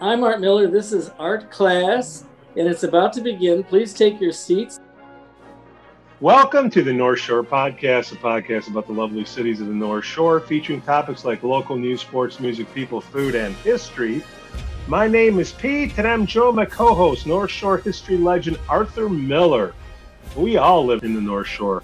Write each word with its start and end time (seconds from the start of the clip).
I'm 0.00 0.22
Art 0.22 0.40
Miller. 0.40 0.66
This 0.66 0.92
is 0.92 1.10
Art 1.18 1.50
Class, 1.50 2.24
and 2.56 2.68
it's 2.68 2.82
about 2.82 3.14
to 3.14 3.22
begin. 3.22 3.64
Please 3.64 3.94
take 3.94 4.20
your 4.20 4.32
seats. 4.32 4.78
Welcome 6.20 6.70
to 6.70 6.84
the 6.84 6.92
North 6.92 7.18
Shore 7.18 7.42
Podcast, 7.42 8.12
a 8.12 8.14
podcast 8.14 8.68
about 8.68 8.86
the 8.86 8.92
lovely 8.92 9.24
cities 9.24 9.60
of 9.60 9.66
the 9.66 9.74
North 9.74 10.04
Shore, 10.04 10.38
featuring 10.38 10.80
topics 10.80 11.24
like 11.24 11.42
local 11.42 11.76
news, 11.76 12.02
sports, 12.02 12.38
music, 12.38 12.72
people, 12.72 13.00
food, 13.00 13.34
and 13.34 13.52
history. 13.56 14.22
My 14.86 15.08
name 15.08 15.40
is 15.40 15.50
Pete, 15.50 15.98
and 15.98 16.06
I'm 16.06 16.24
Joe, 16.24 16.52
my 16.52 16.66
co 16.66 16.94
host, 16.94 17.26
North 17.26 17.50
Shore 17.50 17.78
history 17.78 18.16
legend 18.16 18.60
Arthur 18.68 19.08
Miller. 19.08 19.74
We 20.36 20.56
all 20.56 20.86
live 20.86 21.02
in 21.02 21.14
the 21.14 21.20
North 21.20 21.48
Shore. 21.48 21.82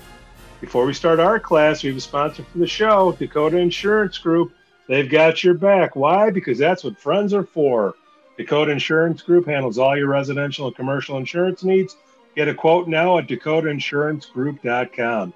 Before 0.60 0.86
we 0.86 0.94
start 0.94 1.18
our 1.18 1.40
class, 1.40 1.82
we 1.82 1.88
have 1.88 1.98
a 1.98 2.00
sponsor 2.00 2.44
for 2.44 2.58
the 2.58 2.68
show, 2.68 3.10
Dakota 3.18 3.56
Insurance 3.56 4.16
Group. 4.16 4.52
They've 4.86 5.10
got 5.10 5.42
your 5.42 5.54
back. 5.54 5.96
Why? 5.96 6.30
Because 6.30 6.56
that's 6.56 6.84
what 6.84 6.96
friends 6.96 7.34
are 7.34 7.44
for. 7.44 7.96
Dakota 8.38 8.70
Insurance 8.70 9.22
Group 9.22 9.46
handles 9.46 9.76
all 9.76 9.98
your 9.98 10.08
residential 10.08 10.68
and 10.68 10.76
commercial 10.76 11.18
insurance 11.18 11.64
needs. 11.64 11.96
Get 12.36 12.48
a 12.48 12.54
quote 12.54 12.88
now 12.88 13.18
at 13.18 13.26
dakotainsurancegroup.com. 13.26 15.34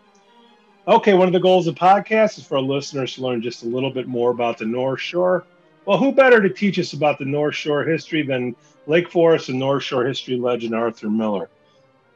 Okay, 0.86 1.14
one 1.14 1.26
of 1.26 1.32
the 1.32 1.40
goals 1.40 1.66
of 1.66 1.74
podcasts 1.74 2.38
is 2.38 2.46
for 2.46 2.56
our 2.56 2.62
listeners 2.62 3.14
to 3.14 3.22
learn 3.22 3.42
just 3.42 3.62
a 3.62 3.66
little 3.66 3.90
bit 3.90 4.06
more 4.06 4.30
about 4.30 4.58
the 4.58 4.66
North 4.66 5.00
Shore. 5.00 5.44
Well, 5.86 5.98
who 5.98 6.12
better 6.12 6.42
to 6.42 6.50
teach 6.50 6.78
us 6.78 6.92
about 6.92 7.18
the 7.18 7.24
North 7.24 7.54
Shore 7.54 7.84
history 7.84 8.22
than 8.22 8.54
Lake 8.86 9.10
Forest 9.10 9.48
and 9.48 9.58
North 9.58 9.82
Shore 9.82 10.04
history 10.04 10.36
legend 10.36 10.74
Arthur 10.74 11.10
Miller? 11.10 11.48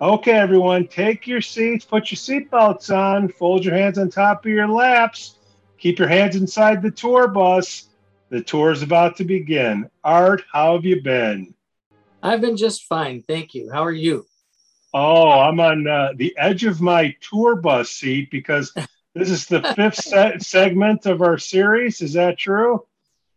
Okay, 0.01 0.33
everyone, 0.33 0.87
take 0.87 1.27
your 1.27 1.41
seats, 1.41 1.85
put 1.85 2.11
your 2.11 2.17
seatbelts 2.17 2.95
on, 2.97 3.29
fold 3.29 3.65
your 3.65 3.75
hands 3.75 3.99
on 3.99 4.11
top 4.11 4.45
of 4.45 4.53
your 4.53 4.69
laps, 4.69 5.39
keep 5.79 5.99
your 5.99 6.09
hands 6.09 6.37
inside 6.37 6.83
the 6.83 6.91
tour 6.91 7.27
bus 7.27 7.89
the 8.31 8.43
tour 8.43 8.73
is 8.73 8.83
about 8.83 9.17
to 9.17 9.25
begin. 9.25 9.91
Art, 10.05 10.45
how 10.53 10.75
have 10.75 10.85
you 10.85 11.01
been? 11.01 11.55
I've 12.23 12.41
been 12.41 12.57
just 12.57 12.85
fine. 12.85 13.23
Thank 13.23 13.55
you. 13.55 13.71
How 13.73 13.85
are 13.85 13.93
you? 13.93 14.27
Oh, 14.95 15.31
I'm 15.31 15.61
on 15.61 15.87
uh, 15.87 16.13
the 16.17 16.35
edge 16.39 16.65
of 16.65 16.81
my 16.81 17.15
tour 17.21 17.57
bus 17.57 17.91
seat 17.91 18.31
because 18.31 18.73
this 19.15 19.31
is 19.31 19.47
the 19.47 19.63
fifth 19.77 19.97
se- 20.05 20.39
segment 20.41 21.07
of 21.07 21.23
our 21.23 21.39
series. 21.39 22.01
Is 22.01 22.15
that 22.15 22.39
true? 22.39 22.87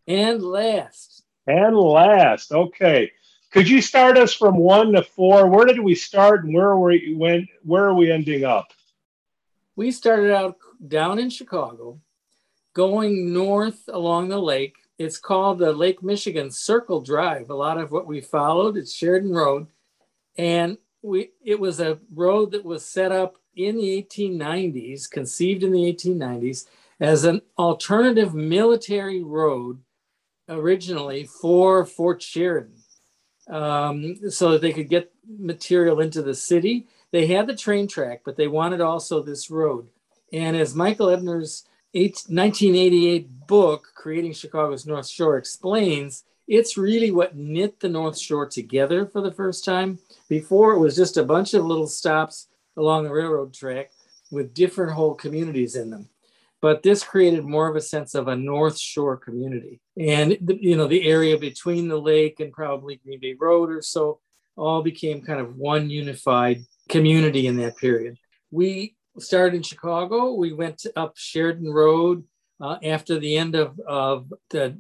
And 0.08 0.42
last. 0.42 1.24
And 1.48 1.76
last. 1.76 2.52
Okay. 2.52 3.12
Could 3.52 3.68
you 3.68 3.82
start 3.82 4.18
us 4.18 4.34
from 4.34 4.56
one 4.56 4.94
to 4.94 5.04
four? 5.04 5.48
Where 5.48 5.66
did 5.66 5.80
we 5.80 5.96
start 5.96 6.46
and 6.46 6.54
where 6.54 6.70
are 6.70 6.80
we 6.80 7.14
when 7.18 7.48
where 7.64 7.86
are 7.86 7.94
we 7.94 8.12
ending 8.12 8.46
up? 8.46 8.72
We 9.76 9.92
started 9.92 10.34
out 10.34 10.58
down 10.88 11.20
in 11.20 11.30
Chicago, 11.30 12.00
going 12.74 13.34
north 13.34 13.90
along 13.90 14.30
the 14.30 14.40
lake 14.40 14.76
it's 15.02 15.18
called 15.18 15.58
the 15.58 15.74
Lake 15.74 16.04
Michigan 16.04 16.52
Circle 16.52 17.02
Drive. 17.02 17.50
A 17.50 17.56
lot 17.56 17.80
of 17.80 17.92
what 17.92 18.06
we 18.06 18.22
followed, 18.22 18.78
it's 18.78 18.94
Sheridan 18.94 19.32
Road. 19.32 19.66
And 20.38 20.78
we 21.02 21.32
it 21.44 21.60
was 21.60 21.80
a 21.80 22.00
road 22.14 22.52
that 22.52 22.66
was 22.66 22.86
set 22.86 23.12
up 23.12 23.38
in 23.56 23.78
the 23.78 24.08
1890s, 24.10 25.10
conceived 25.10 25.64
in 25.64 25.72
the 25.72 25.94
1890s 25.94 26.66
as 27.00 27.24
an 27.24 27.42
alternative 27.58 28.34
military 28.34 29.24
road 29.24 29.80
originally 30.48 31.26
for 31.26 31.86
Fort 31.86 32.22
Sheridan. 32.22 32.76
Um, 33.50 34.30
so 34.30 34.52
that 34.52 34.62
they 34.62 34.72
could 34.72 34.88
get 34.88 35.12
material 35.28 36.00
into 36.00 36.22
the 36.22 36.36
city. 36.36 36.88
They 37.12 37.26
had 37.26 37.48
the 37.48 37.56
train 37.56 37.88
track, 37.88 38.22
but 38.24 38.38
they 38.38 38.48
wanted 38.48 38.80
also 38.80 39.22
this 39.22 39.50
road. 39.50 39.90
And 40.32 40.56
as 40.56 40.76
Michael 40.76 41.10
Ebner's 41.10 41.66
1988 41.94 43.48
book, 43.48 43.88
Creating 43.96 44.34
Chicago's 44.34 44.86
North 44.86 45.08
Shore, 45.08 45.38
explains, 45.38 46.24
it's 46.48 46.78
really 46.78 47.12
what 47.12 47.36
knit 47.36 47.80
the 47.80 47.90
North 47.90 48.18
Shore 48.18 48.46
together 48.46 49.06
for 49.06 49.22
the 49.22 49.32
first 49.32 49.64
time. 49.64 50.00
Before, 50.30 50.74
it 50.74 50.80
was 50.80 50.96
just 50.96 51.18
a 51.18 51.24
bunch 51.24 51.54
of 51.54 51.66
little 51.66 51.88
stops 51.88 52.48
along 52.78 53.04
the 53.04 53.12
railroad 53.12 53.54
track 53.54 53.92
with 54.32 54.54
different 54.54 54.94
whole 54.94 55.14
communities 55.14 55.76
in 55.76 55.90
them. 55.90 56.10
But 56.62 56.84
this 56.84 57.04
created 57.04 57.44
more 57.44 57.68
of 57.68 57.76
a 57.76 57.82
sense 57.82 58.16
of 58.16 58.28
a 58.28 58.36
North 58.36 58.78
Shore 58.78 59.18
community. 59.18 59.82
And, 60.00 60.38
the, 60.42 60.58
you 60.62 60.78
know, 60.78 60.88
the 60.88 61.08
area 61.08 61.38
between 61.38 61.88
the 61.88 62.00
lake 62.00 62.40
and 62.40 62.54
probably 62.54 62.98
Green 62.98 63.20
Bay 63.20 63.36
Road 63.40 63.70
or 63.70 63.82
so 63.82 64.20
all 64.56 64.84
became 64.84 65.22
kind 65.22 65.40
of 65.40 65.56
one 65.56 65.90
unified 65.90 66.64
community 66.88 67.48
in 67.48 67.58
that 67.58 67.78
period. 67.78 68.18
We 68.52 68.96
started 69.20 69.56
in 69.56 69.64
Chicago. 69.64 70.34
We 70.34 70.54
went 70.54 70.86
up 70.96 71.14
Sheridan 71.16 71.72
Road 71.72 72.24
uh, 72.62 72.78
after 72.84 73.20
the 73.20 73.38
end 73.38 73.56
of, 73.56 73.80
of 73.88 74.32
the 74.50 74.78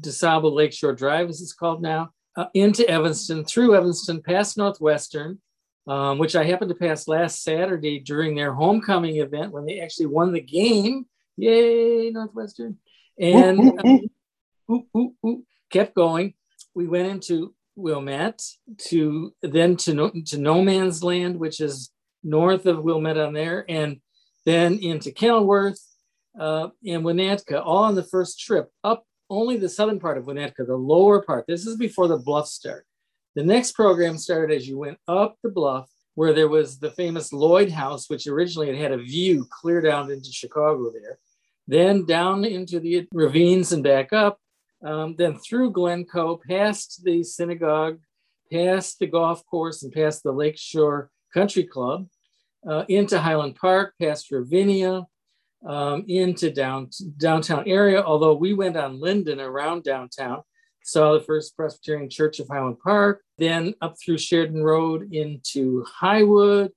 DuSable 0.00 0.52
Lakeshore 0.52 0.94
Drive, 0.94 1.28
as 1.28 1.40
it's 1.40 1.52
called 1.52 1.82
now, 1.82 2.10
uh, 2.36 2.46
into 2.54 2.88
Evanston, 2.88 3.44
through 3.44 3.74
Evanston, 3.74 4.22
past 4.22 4.56
Northwestern, 4.56 5.40
um, 5.86 6.18
which 6.18 6.36
I 6.36 6.44
happened 6.44 6.70
to 6.70 6.74
pass 6.74 7.08
last 7.08 7.42
Saturday 7.42 8.00
during 8.00 8.34
their 8.34 8.52
homecoming 8.52 9.16
event 9.16 9.52
when 9.52 9.66
they 9.66 9.80
actually 9.80 10.06
won 10.06 10.32
the 10.32 10.40
game. 10.40 11.06
Yay, 11.36 12.10
Northwestern. 12.10 12.78
And 13.18 13.78
uh, 13.80 14.72
ooh, 14.72 14.86
ooh, 14.96 15.14
ooh, 15.26 15.44
kept 15.70 15.94
going. 15.94 16.34
We 16.74 16.86
went 16.86 17.08
into 17.08 17.54
Wilmette 17.76 18.42
to 18.88 19.34
then 19.42 19.76
to 19.76 19.94
no, 19.94 20.10
to 20.26 20.38
no 20.38 20.62
man's 20.62 21.02
land, 21.02 21.38
which 21.38 21.60
is 21.60 21.90
north 22.22 22.66
of 22.66 22.82
Wilmette 22.82 23.18
on 23.18 23.32
there, 23.32 23.64
and 23.68 24.00
then 24.44 24.78
into 24.78 25.12
Kenilworth 25.12 25.80
uh, 26.38 26.68
and 26.86 27.04
Winnetka, 27.04 27.62
all 27.64 27.84
on 27.84 27.94
the 27.94 28.02
first 28.02 28.40
trip, 28.40 28.70
up 28.84 29.04
only 29.30 29.56
the 29.56 29.68
southern 29.68 30.00
part 30.00 30.18
of 30.18 30.24
Winnetka, 30.24 30.66
the 30.66 30.76
lower 30.76 31.22
part. 31.22 31.46
This 31.46 31.66
is 31.66 31.76
before 31.76 32.08
the 32.08 32.16
bluff 32.16 32.48
start. 32.48 32.86
The 33.34 33.44
next 33.44 33.72
program 33.72 34.16
started 34.16 34.56
as 34.56 34.66
you 34.66 34.78
went 34.78 34.98
up 35.06 35.36
the 35.42 35.50
bluff, 35.50 35.88
where 36.14 36.32
there 36.32 36.48
was 36.48 36.78
the 36.78 36.90
famous 36.90 37.32
Lloyd 37.32 37.70
House, 37.70 38.08
which 38.08 38.26
originally 38.26 38.68
had 38.68 38.76
had 38.76 38.92
a 38.92 39.02
view 39.02 39.46
clear 39.50 39.80
down 39.80 40.10
into 40.10 40.32
Chicago 40.32 40.90
there, 40.90 41.18
then 41.66 42.06
down 42.06 42.44
into 42.44 42.80
the 42.80 43.06
ravines 43.12 43.72
and 43.72 43.84
back 43.84 44.12
up, 44.12 44.38
um, 44.82 45.14
then 45.16 45.36
through 45.36 45.72
Glencoe, 45.72 46.40
past 46.48 47.04
the 47.04 47.22
synagogue, 47.22 47.98
past 48.50 48.98
the 48.98 49.06
golf 49.06 49.44
course, 49.46 49.82
and 49.82 49.92
past 49.92 50.22
the 50.22 50.32
Lakeshore 50.32 51.10
Country 51.32 51.64
Club, 51.64 52.06
uh, 52.68 52.84
into 52.88 53.20
Highland 53.20 53.56
Park, 53.56 53.94
past 54.00 54.30
Ravinia, 54.30 55.06
um, 55.66 56.04
into 56.08 56.50
down, 56.50 56.90
downtown 57.16 57.64
area. 57.66 58.02
Although 58.02 58.34
we 58.34 58.54
went 58.54 58.76
on 58.76 59.00
Linden 59.00 59.40
around 59.40 59.84
downtown, 59.84 60.42
saw 60.82 61.12
the 61.12 61.20
First 61.20 61.56
Presbyterian 61.56 62.08
Church 62.08 62.40
of 62.40 62.48
Highland 62.48 62.78
Park, 62.78 63.22
then 63.36 63.74
up 63.80 63.96
through 64.02 64.18
Sheridan 64.18 64.62
Road 64.62 65.12
into 65.12 65.84
Highwood, 66.00 66.70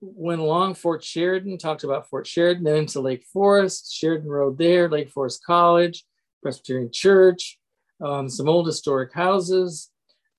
went 0.00 0.40
along 0.40 0.74
Fort 0.74 1.02
Sheridan, 1.02 1.56
talked 1.56 1.84
about 1.84 2.08
Fort 2.08 2.26
Sheridan, 2.26 2.64
then 2.64 2.76
into 2.76 3.00
Lake 3.00 3.24
Forest, 3.32 3.92
Sheridan 3.92 4.28
Road 4.28 4.58
there, 4.58 4.88
Lake 4.88 5.10
Forest 5.10 5.42
College, 5.44 6.04
Presbyterian 6.42 6.90
Church, 6.92 7.58
um, 8.02 8.28
some 8.28 8.48
old 8.48 8.66
historic 8.66 9.14
houses, 9.14 9.90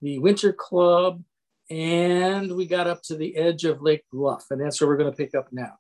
the 0.02 0.20
Winter 0.20 0.54
Club, 0.54 1.24
and 1.70 2.56
we 2.56 2.66
got 2.66 2.88
up 2.88 3.02
to 3.04 3.16
the 3.16 3.36
edge 3.36 3.66
of 3.66 3.82
Lake 3.82 4.04
Bluff, 4.12 4.46
and 4.52 4.62
that's 4.62 4.80
where 4.80 4.88
we're 4.90 4.98
going 4.98 5.12
to 5.12 5.18
pick 5.18 5.36
up 5.36 5.48
now. 5.52 5.74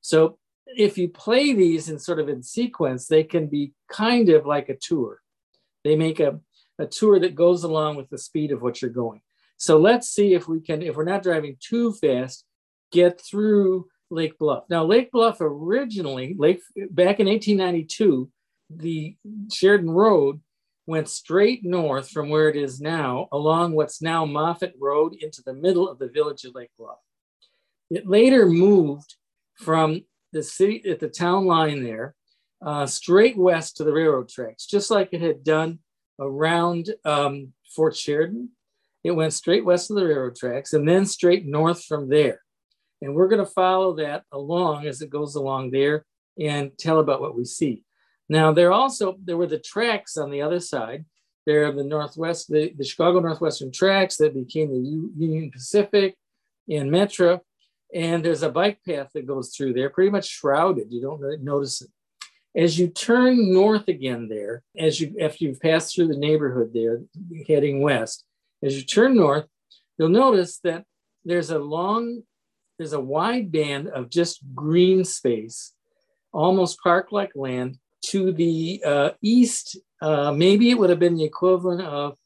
So 0.00 0.38
if 0.66 0.98
you 0.98 1.08
play 1.08 1.52
these 1.52 1.88
in 1.88 1.98
sort 1.98 2.20
of 2.20 2.28
in 2.28 2.42
sequence, 2.42 3.06
they 3.06 3.24
can 3.24 3.46
be 3.46 3.72
kind 3.90 4.28
of 4.28 4.46
like 4.46 4.68
a 4.68 4.76
tour. 4.76 5.20
They 5.84 5.96
make 5.96 6.20
a, 6.20 6.40
a 6.78 6.86
tour 6.86 7.18
that 7.20 7.34
goes 7.34 7.64
along 7.64 7.96
with 7.96 8.08
the 8.10 8.18
speed 8.18 8.52
of 8.52 8.62
what 8.62 8.80
you're 8.80 8.90
going. 8.90 9.20
So 9.56 9.78
let's 9.78 10.08
see 10.08 10.34
if 10.34 10.48
we 10.48 10.60
can, 10.60 10.82
if 10.82 10.96
we're 10.96 11.04
not 11.04 11.22
driving 11.22 11.56
too 11.60 11.92
fast, 11.92 12.44
get 12.92 13.20
through 13.20 13.88
Lake 14.10 14.38
Bluff. 14.38 14.64
Now, 14.68 14.84
Lake 14.84 15.10
Bluff 15.12 15.38
originally, 15.40 16.34
Lake 16.38 16.60
back 16.90 17.20
in 17.20 17.26
1892, 17.26 18.30
the 18.70 19.16
Sheridan 19.52 19.90
Road 19.90 20.40
went 20.86 21.08
straight 21.08 21.64
north 21.64 22.10
from 22.10 22.28
where 22.28 22.48
it 22.48 22.56
is 22.56 22.80
now 22.80 23.28
along 23.32 23.72
what's 23.72 24.02
now 24.02 24.24
Moffett 24.24 24.72
Road 24.80 25.14
into 25.20 25.42
the 25.44 25.54
middle 25.54 25.88
of 25.88 25.98
the 25.98 26.08
village 26.08 26.44
of 26.44 26.54
Lake 26.54 26.70
Bluff. 26.78 26.98
It 27.90 28.08
later 28.08 28.46
moved 28.46 29.16
from 29.56 30.02
the 30.32 30.42
city 30.42 30.82
at 30.88 31.00
the 31.00 31.08
town 31.08 31.46
line 31.46 31.82
there 31.82 32.14
uh, 32.64 32.86
straight 32.86 33.36
west 33.36 33.76
to 33.76 33.84
the 33.84 33.92
railroad 33.92 34.28
tracks, 34.28 34.66
just 34.66 34.90
like 34.90 35.10
it 35.12 35.20
had 35.20 35.44
done 35.44 35.78
around 36.18 36.90
um, 37.04 37.52
Fort 37.74 37.96
Sheridan. 37.96 38.50
It 39.02 39.12
went 39.12 39.32
straight 39.32 39.64
west 39.64 39.90
of 39.90 39.96
the 39.96 40.04
railroad 40.04 40.36
tracks 40.36 40.72
and 40.74 40.86
then 40.88 41.06
straight 41.06 41.46
north 41.46 41.84
from 41.84 42.08
there. 42.08 42.40
And 43.00 43.14
we're 43.14 43.28
going 43.28 43.44
to 43.44 43.50
follow 43.50 43.94
that 43.96 44.24
along 44.30 44.86
as 44.86 45.00
it 45.00 45.08
goes 45.08 45.34
along 45.34 45.70
there 45.70 46.04
and 46.38 46.76
tell 46.76 47.00
about 47.00 47.22
what 47.22 47.34
we 47.34 47.46
see. 47.46 47.82
Now, 48.30 48.52
there 48.52 48.70
also 48.70 49.16
there 49.24 49.36
were 49.36 49.48
the 49.48 49.58
tracks 49.58 50.16
on 50.16 50.30
the 50.30 50.40
other 50.40 50.60
side. 50.60 51.04
There 51.46 51.66
are 51.66 51.72
the 51.72 51.82
Northwest, 51.82 52.46
the, 52.48 52.72
the 52.78 52.84
Chicago 52.84 53.18
Northwestern 53.18 53.72
tracks 53.72 54.16
that 54.18 54.34
became 54.34 54.70
the 54.70 54.88
U, 54.88 55.12
Union 55.18 55.50
Pacific 55.50 56.14
and 56.68 56.92
Metra. 56.92 57.40
And 57.92 58.24
there's 58.24 58.44
a 58.44 58.48
bike 58.48 58.78
path 58.86 59.08
that 59.14 59.26
goes 59.26 59.52
through 59.52 59.72
there, 59.72 59.90
pretty 59.90 60.12
much 60.12 60.28
shrouded. 60.28 60.92
You 60.92 61.02
don't 61.02 61.42
notice 61.42 61.82
it. 61.82 61.90
As 62.54 62.78
you 62.78 62.86
turn 62.86 63.52
north 63.52 63.88
again 63.88 64.28
there, 64.28 64.62
as 64.78 65.00
you 65.00 65.16
after 65.20 65.44
you've 65.44 65.60
passed 65.60 65.94
through 65.94 66.08
the 66.08 66.16
neighborhood 66.16 66.70
there, 66.72 67.02
heading 67.48 67.82
west, 67.82 68.24
as 68.62 68.76
you 68.76 68.84
turn 68.84 69.16
north, 69.16 69.46
you'll 69.98 70.08
notice 70.08 70.58
that 70.58 70.84
there's 71.24 71.50
a 71.50 71.58
long, 71.58 72.22
there's 72.78 72.92
a 72.92 73.00
wide 73.00 73.50
band 73.50 73.88
of 73.88 74.08
just 74.08 74.38
green 74.54 75.04
space, 75.04 75.72
almost 76.32 76.78
park-like 76.80 77.32
land 77.34 77.78
to 78.06 78.32
the 78.32 78.82
uh, 78.84 79.10
east. 79.22 79.76
Uh, 80.00 80.32
maybe 80.32 80.70
it 80.70 80.78
would 80.78 80.90
have 80.90 80.98
been 80.98 81.16
the 81.16 81.24
equivalent 81.24 81.82
of 81.82 82.16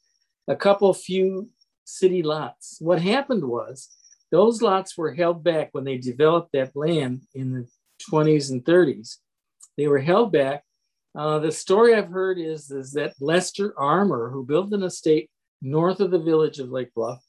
a 0.49 0.57
couple 0.57 0.93
few 0.95 1.49
city 1.85 2.23
lots. 2.23 2.79
What 2.81 3.01
happened 3.01 3.45
was 3.45 3.91
those 4.31 4.63
lots 4.63 4.97
were 4.97 5.15
held 5.15 5.45
back 5.45 5.71
when 5.73 5.85
they 5.85 5.99
developed 5.99 6.53
that 6.53 6.75
land 6.75 7.23
in 7.35 7.53
the 7.53 7.69
20s 8.11 8.51
and 8.51 8.65
30s. 8.65 9.19
They 9.77 9.87
were 9.87 10.01
held 10.01 10.33
back. 10.33 10.65
Uh, 11.17 11.39
the 11.39 11.53
story 11.53 11.95
I've 11.95 12.09
heard 12.09 12.39
is, 12.39 12.71
is 12.71 12.93
that 12.93 13.15
Lester 13.21 13.75
Armour, 13.79 14.31
who 14.31 14.45
built 14.45 14.73
an 14.73 14.83
estate 14.83 15.31
north 15.63 16.01
of 16.01 16.11
the 16.11 16.19
village 16.19 16.59
of 16.59 16.71
Lake 16.71 16.93
Bluff, 16.95 17.23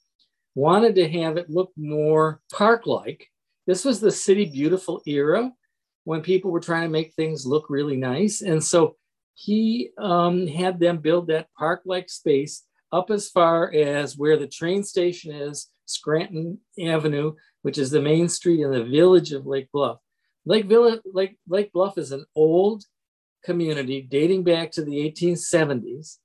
wanted 0.56 0.96
to 0.96 1.10
have 1.10 1.38
it 1.38 1.50
look 1.50 1.72
more 1.78 2.42
park 2.52 2.88
like. 2.88 3.30
This 3.68 3.86
was 3.86 4.00
the 4.00 4.12
city 4.12 4.46
beautiful 4.46 5.02
era 5.06 5.52
when 6.06 6.22
people 6.22 6.52
were 6.52 6.60
trying 6.60 6.84
to 6.84 6.90
make 6.90 7.14
things 7.14 7.46
look 7.46 7.70
really 7.70 7.98
nice. 7.98 8.42
And 8.42 8.64
so 8.64 8.96
he 9.34 9.90
um, 9.98 10.48
had 10.48 10.80
them 10.80 11.00
build 11.00 11.28
that 11.28 11.50
park 11.58 11.82
like 11.86 12.10
space 12.10 12.64
up 12.92 13.12
as 13.12 13.30
far 13.30 13.74
as 13.74 14.18
where 14.18 14.38
the 14.38 14.48
train 14.48 14.84
station 14.84 15.36
is, 15.36 15.70
Scranton 15.86 16.60
Avenue, 16.82 17.34
which 17.64 17.78
is 17.78 17.92
the 17.92 18.02
main 18.02 18.30
street 18.30 18.62
in 18.62 18.72
the 18.72 18.84
village 18.84 19.34
of 19.34 19.46
Lake 19.46 19.70
Bluff. 19.72 19.98
Lake, 20.46 20.66
Villa, 20.66 21.00
Lake, 21.14 21.38
Lake 21.48 21.74
Bluff 21.74 21.98
is 21.98 22.12
an 22.12 22.26
old 22.36 22.84
community 23.44 24.02
dating 24.02 24.44
back 24.44 24.72
to 24.72 24.84
the 24.84 24.94
1870s. 25.12 26.18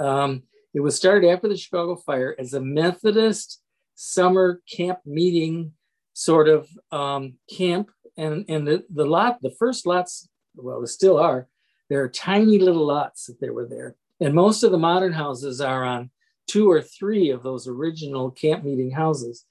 Um, 0.00 0.44
it 0.74 0.80
was 0.80 0.96
started 0.96 1.28
after 1.30 1.48
the 1.48 1.56
Chicago 1.56 1.96
fire 1.96 2.36
as 2.38 2.54
a 2.54 2.60
Methodist 2.60 3.62
summer 3.94 4.60
camp 4.70 4.98
meeting 5.04 5.72
sort 6.12 6.48
of 6.48 6.68
um, 6.92 7.34
camp. 7.50 7.90
And, 8.16 8.44
and 8.48 8.66
the, 8.66 8.84
the 8.90 9.04
lot, 9.04 9.40
the 9.42 9.50
first 9.50 9.86
lots, 9.86 10.28
well, 10.54 10.80
they 10.80 10.86
still 10.86 11.18
are, 11.18 11.48
there 11.90 12.02
are 12.02 12.08
tiny 12.08 12.58
little 12.58 12.86
lots 12.86 13.26
that 13.26 13.40
they 13.40 13.50
were 13.50 13.66
there. 13.66 13.96
And 14.20 14.34
most 14.34 14.62
of 14.62 14.72
the 14.72 14.78
modern 14.78 15.12
houses 15.12 15.60
are 15.60 15.84
on 15.84 16.10
two 16.46 16.70
or 16.70 16.80
three 16.80 17.30
of 17.30 17.42
those 17.42 17.68
original 17.68 18.30
camp 18.30 18.64
meeting 18.64 18.90
houses, 18.90 19.44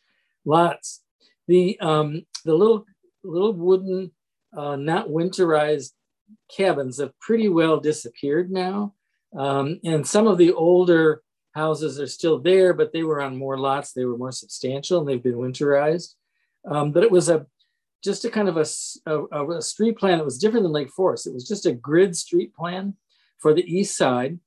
lots. 0.45 1.01
The, 1.47 1.79
um, 1.79 2.25
the 2.44 2.56
little 2.56 2.85
little 3.23 3.53
wooden, 3.53 4.12
uh, 4.56 4.75
not 4.75 5.09
winterized 5.09 5.91
cabins 6.56 7.00
have 7.00 7.17
pretty 7.19 7.50
well 7.50 7.79
disappeared 7.79 8.51
now. 8.51 8.94
Um, 9.38 9.79
and 9.83 10.07
some 10.07 10.27
of 10.27 10.38
the 10.38 10.53
older 10.53 11.21
houses 11.53 12.00
are 12.00 12.07
still 12.07 12.39
there, 12.39 12.73
but 12.73 12.94
they 12.94 13.03
were 13.03 13.21
on 13.21 13.38
more 13.38 13.57
lots. 13.57 13.91
They 13.91 14.06
were 14.06 14.17
more 14.17 14.31
substantial 14.31 15.00
and 15.00 15.07
they've 15.07 15.21
been 15.21 15.35
winterized. 15.35 16.15
Um, 16.69 16.91
but 16.91 17.03
it 17.03 17.12
was 17.12 17.29
a 17.29 17.45
just 18.06 18.24
a 18.24 18.30
kind 18.30 18.48
of 18.48 18.57
a, 18.57 18.66
a, 19.07 19.57
a, 19.57 19.62
street 19.62 19.98
plan 19.98 20.19
that 20.19 20.24
was 20.24 20.38
different 20.38 20.63
than 20.63 20.72
Lake 20.72 20.92
Forest. 20.92 21.28
It 21.28 21.34
was 21.34 21.48
just 21.48 21.66
a 21.66 21.74
grid 21.74 22.16
street 22.16 22.56
plan 22.56 22.94
for 23.40 23.54
the 23.54 23.66
east 23.66 23.98
side. 23.98 24.40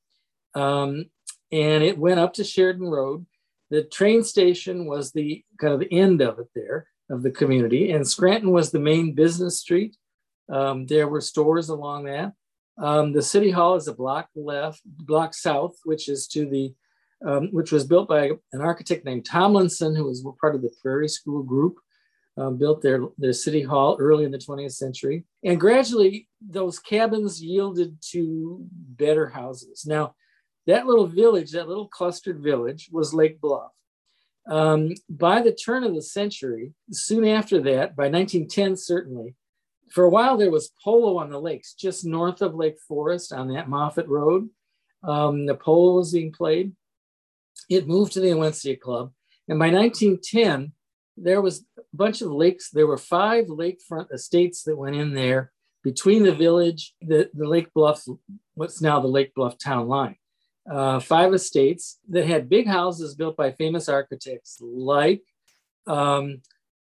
Um, 0.55 1.07
and 1.53 1.83
it 1.83 1.99
went 1.99 2.21
up 2.21 2.35
to 2.35 2.45
Sheridan 2.45 2.89
Road. 2.89 3.27
The 3.71 3.83
train 3.83 4.25
station 4.25 4.87
was 4.87 5.13
the 5.13 5.45
kind 5.59 5.75
of 5.75 5.81
the 5.81 5.93
end 5.93 6.23
of 6.23 6.39
it 6.39 6.49
there 6.55 6.87
of 7.11 7.23
the 7.23 7.31
community. 7.31 7.93
And 7.93 8.07
Scranton 8.07 8.51
was 8.51 8.71
the 8.71 8.79
main 8.79 9.15
business 9.15 9.61
street. 9.61 9.97
Um, 10.51 10.87
there 10.87 11.09
were 11.09 11.21
stores 11.21 11.69
along 11.69 12.05
that. 12.05 12.33
Um, 12.79 13.13
the 13.13 13.23
city 13.23 13.51
hall 13.51 13.75
is 13.75 13.89
a 13.89 13.93
block 13.93 14.29
left, 14.37 14.81
block 14.85 15.35
south, 15.35 15.77
which 15.85 16.09
is 16.09 16.29
to 16.29 16.47
the, 16.47 16.75
um, 17.27 17.49
which 17.49 17.73
was 17.73 17.85
built 17.85 18.09
by 18.09 18.31
an 18.53 18.61
architect 18.61 19.05
named 19.05 19.25
Tomlinson, 19.25 19.95
who 19.95 20.05
was 20.05 20.25
part 20.41 20.55
of 20.55 20.63
the 20.63 20.73
Prairie 20.81 21.09
School 21.09 21.43
group. 21.43 21.77
Um, 22.39 22.57
built 22.57 22.83
their, 22.83 23.01
their 23.19 23.33
city 23.33 23.63
hall 23.63 23.97
early 23.99 24.25
in 24.25 24.31
the 24.31 24.39
20th 24.39 24.75
century. 24.75 25.25
And 25.43 25.59
gradually, 25.59 26.29
those 26.41 26.79
cabins 26.79 27.43
yielded 27.43 27.97
to 28.11 28.65
better 28.71 29.29
houses. 29.29 29.85
Now, 29.85 30.15
that 30.69 30.87
little 30.87 31.09
village, 31.09 31.51
that 31.51 31.67
little 31.67 31.89
clustered 31.89 32.39
village, 32.39 32.91
was 32.93 33.13
Lake 33.13 33.41
Bluff. 33.41 33.73
Um, 34.49 34.93
by 35.09 35.43
the 35.43 35.53
turn 35.53 35.83
of 35.83 35.95
the 35.97 36.03
century, 36.03 36.75
soon 36.93 37.27
after 37.27 37.61
that, 37.63 37.97
by 37.97 38.05
1910 38.05 38.77
certainly, 38.77 39.35
for 39.91 40.05
a 40.05 40.11
while 40.11 40.37
there 40.37 40.51
was 40.51 40.71
polo 40.85 41.19
on 41.19 41.31
the 41.31 41.41
lakes 41.41 41.75
just 41.75 42.05
north 42.05 42.41
of 42.41 42.55
Lake 42.55 42.79
Forest 42.87 43.33
on 43.33 43.49
that 43.49 43.69
Moffett 43.69 44.07
Road. 44.07 44.49
Um, 45.03 45.47
the 45.47 45.55
polo 45.55 45.97
was 45.97 46.13
being 46.13 46.31
played. 46.31 46.73
It 47.69 47.89
moved 47.89 48.13
to 48.13 48.21
the 48.21 48.29
Onwentsia 48.29 48.79
Club. 48.79 49.13
And 49.49 49.59
by 49.59 49.71
1910, 49.71 50.73
there 51.23 51.41
was 51.41 51.65
a 51.79 51.83
bunch 51.93 52.23
of 52.23 52.31
lakes. 52.31 52.71
There 52.71 52.87
were 52.87 52.99
five 52.99 53.47
lakefront 53.47 54.13
estates 54.13 54.63
that 54.65 54.77
went 54.77 54.97
in 54.97 55.15
there 55.15 55.53
between 55.85 56.23
the 56.23 56.35
village, 56.35 56.95
the, 57.01 57.31
the 57.35 57.49
Lake 57.49 57.73
Bluff, 57.73 58.05
what's 58.55 58.81
now 58.83 59.01
the 59.01 59.09
Lake 59.09 59.35
Bluff 59.35 59.57
town 59.59 59.89
line 59.89 60.17
uh, 60.71 61.01
five 61.01 61.33
estates 61.33 61.99
that 62.09 62.27
had 62.27 62.49
big 62.49 62.67
houses 62.67 63.15
built 63.15 63.37
by 63.37 63.53
famous 63.53 63.89
architects 63.89 64.59
like 64.61 65.23
um, 65.87 66.43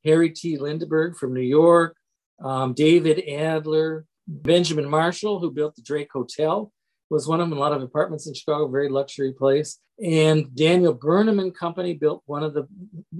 Harrie 0.04 0.30
T. 0.30 0.58
Lindeberg 0.58 1.16
from 1.16 1.32
New 1.32 1.40
York, 1.40 1.96
um, 2.42 2.74
David 2.74 3.26
Adler, 3.28 4.04
Benjamin 4.26 4.88
Marshall, 4.88 5.40
who 5.40 5.50
built 5.50 5.76
the 5.76 5.82
Drake 5.82 6.10
Hotel, 6.12 6.72
was 7.10 7.28
one 7.28 7.40
of. 7.40 7.50
A 7.50 7.54
lot 7.54 7.72
of 7.72 7.82
apartments 7.82 8.26
in 8.26 8.34
Chicago, 8.34 8.68
very 8.68 8.88
luxury 8.88 9.32
place. 9.32 9.78
And 10.02 10.54
Daniel 10.54 10.94
Burnham 10.94 11.40
and 11.40 11.54
Company 11.54 11.94
built 11.94 12.22
one 12.26 12.42
of 12.42 12.54
the 12.54 12.66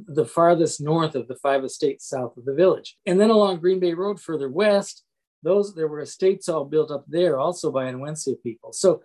the 0.07 0.25
farthest 0.25 0.81
north 0.81 1.15
of 1.15 1.29
the 1.29 1.37
five 1.37 1.65
estates 1.65 2.09
south 2.09 2.37
of 2.37 2.45
the 2.45 2.55
village. 2.55 2.97
And 3.05 3.21
then 3.21 3.31
along 3.31 3.59
Green 3.59 3.81
Bay 3.81 3.93
Road, 3.93 4.21
further 4.21 4.49
west, 4.49 5.05
those 5.43 5.75
there 5.75 5.89
were 5.89 6.01
estates 6.01 6.49
all 6.49 6.65
built 6.65 6.91
up 6.91 7.05
there, 7.09 7.39
also 7.39 7.71
by 7.71 7.93
Onwentsia 7.93 8.43
people. 8.43 8.73
So 8.73 9.03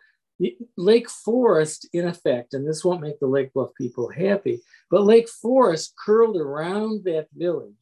Lake 0.78 1.10
Forest, 1.10 1.88
in 1.94 2.08
effect, 2.08 2.54
and 2.54 2.68
this 2.68 2.84
won't 2.84 3.02
make 3.02 3.20
the 3.20 3.28
Lake 3.28 3.54
Bluff 3.54 3.72
people 3.78 4.10
happy, 4.10 4.62
but 4.92 5.04
Lake 5.04 5.30
Forest 5.30 5.94
curled 5.98 6.38
around 6.38 7.06
that 7.06 7.28
village 7.36 7.74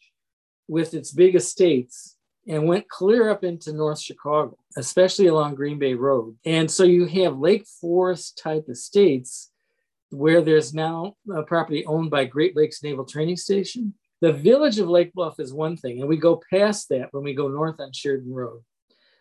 with 0.67 0.93
its 0.93 1.11
big 1.11 1.35
estates 1.35 2.15
and 2.47 2.67
went 2.67 2.89
clear 2.89 3.29
up 3.29 3.43
into 3.43 3.73
North 3.73 3.99
Chicago, 3.99 4.57
especially 4.77 5.27
along 5.27 5.55
Green 5.55 5.79
Bay 5.79 5.93
Road. 5.93 6.35
And 6.45 6.69
so 6.69 6.83
you 6.83 7.05
have 7.05 7.37
Lake 7.37 7.65
Forest 7.79 8.39
type 8.41 8.65
estates 8.69 9.51
where 10.09 10.41
there's 10.41 10.73
now 10.73 11.15
a 11.33 11.43
property 11.43 11.85
owned 11.85 12.11
by 12.11 12.25
Great 12.25 12.55
Lakes 12.55 12.83
Naval 12.83 13.05
Training 13.05 13.37
Station. 13.37 13.93
The 14.21 14.33
village 14.33 14.79
of 14.79 14.87
Lake 14.87 15.13
Bluff 15.13 15.39
is 15.39 15.53
one 15.53 15.75
thing, 15.75 15.99
and 15.99 16.07
we 16.07 16.17
go 16.17 16.41
past 16.49 16.89
that 16.89 17.09
when 17.11 17.23
we 17.23 17.33
go 17.33 17.47
north 17.47 17.79
on 17.79 17.91
Sheridan 17.91 18.33
Road. 18.33 18.61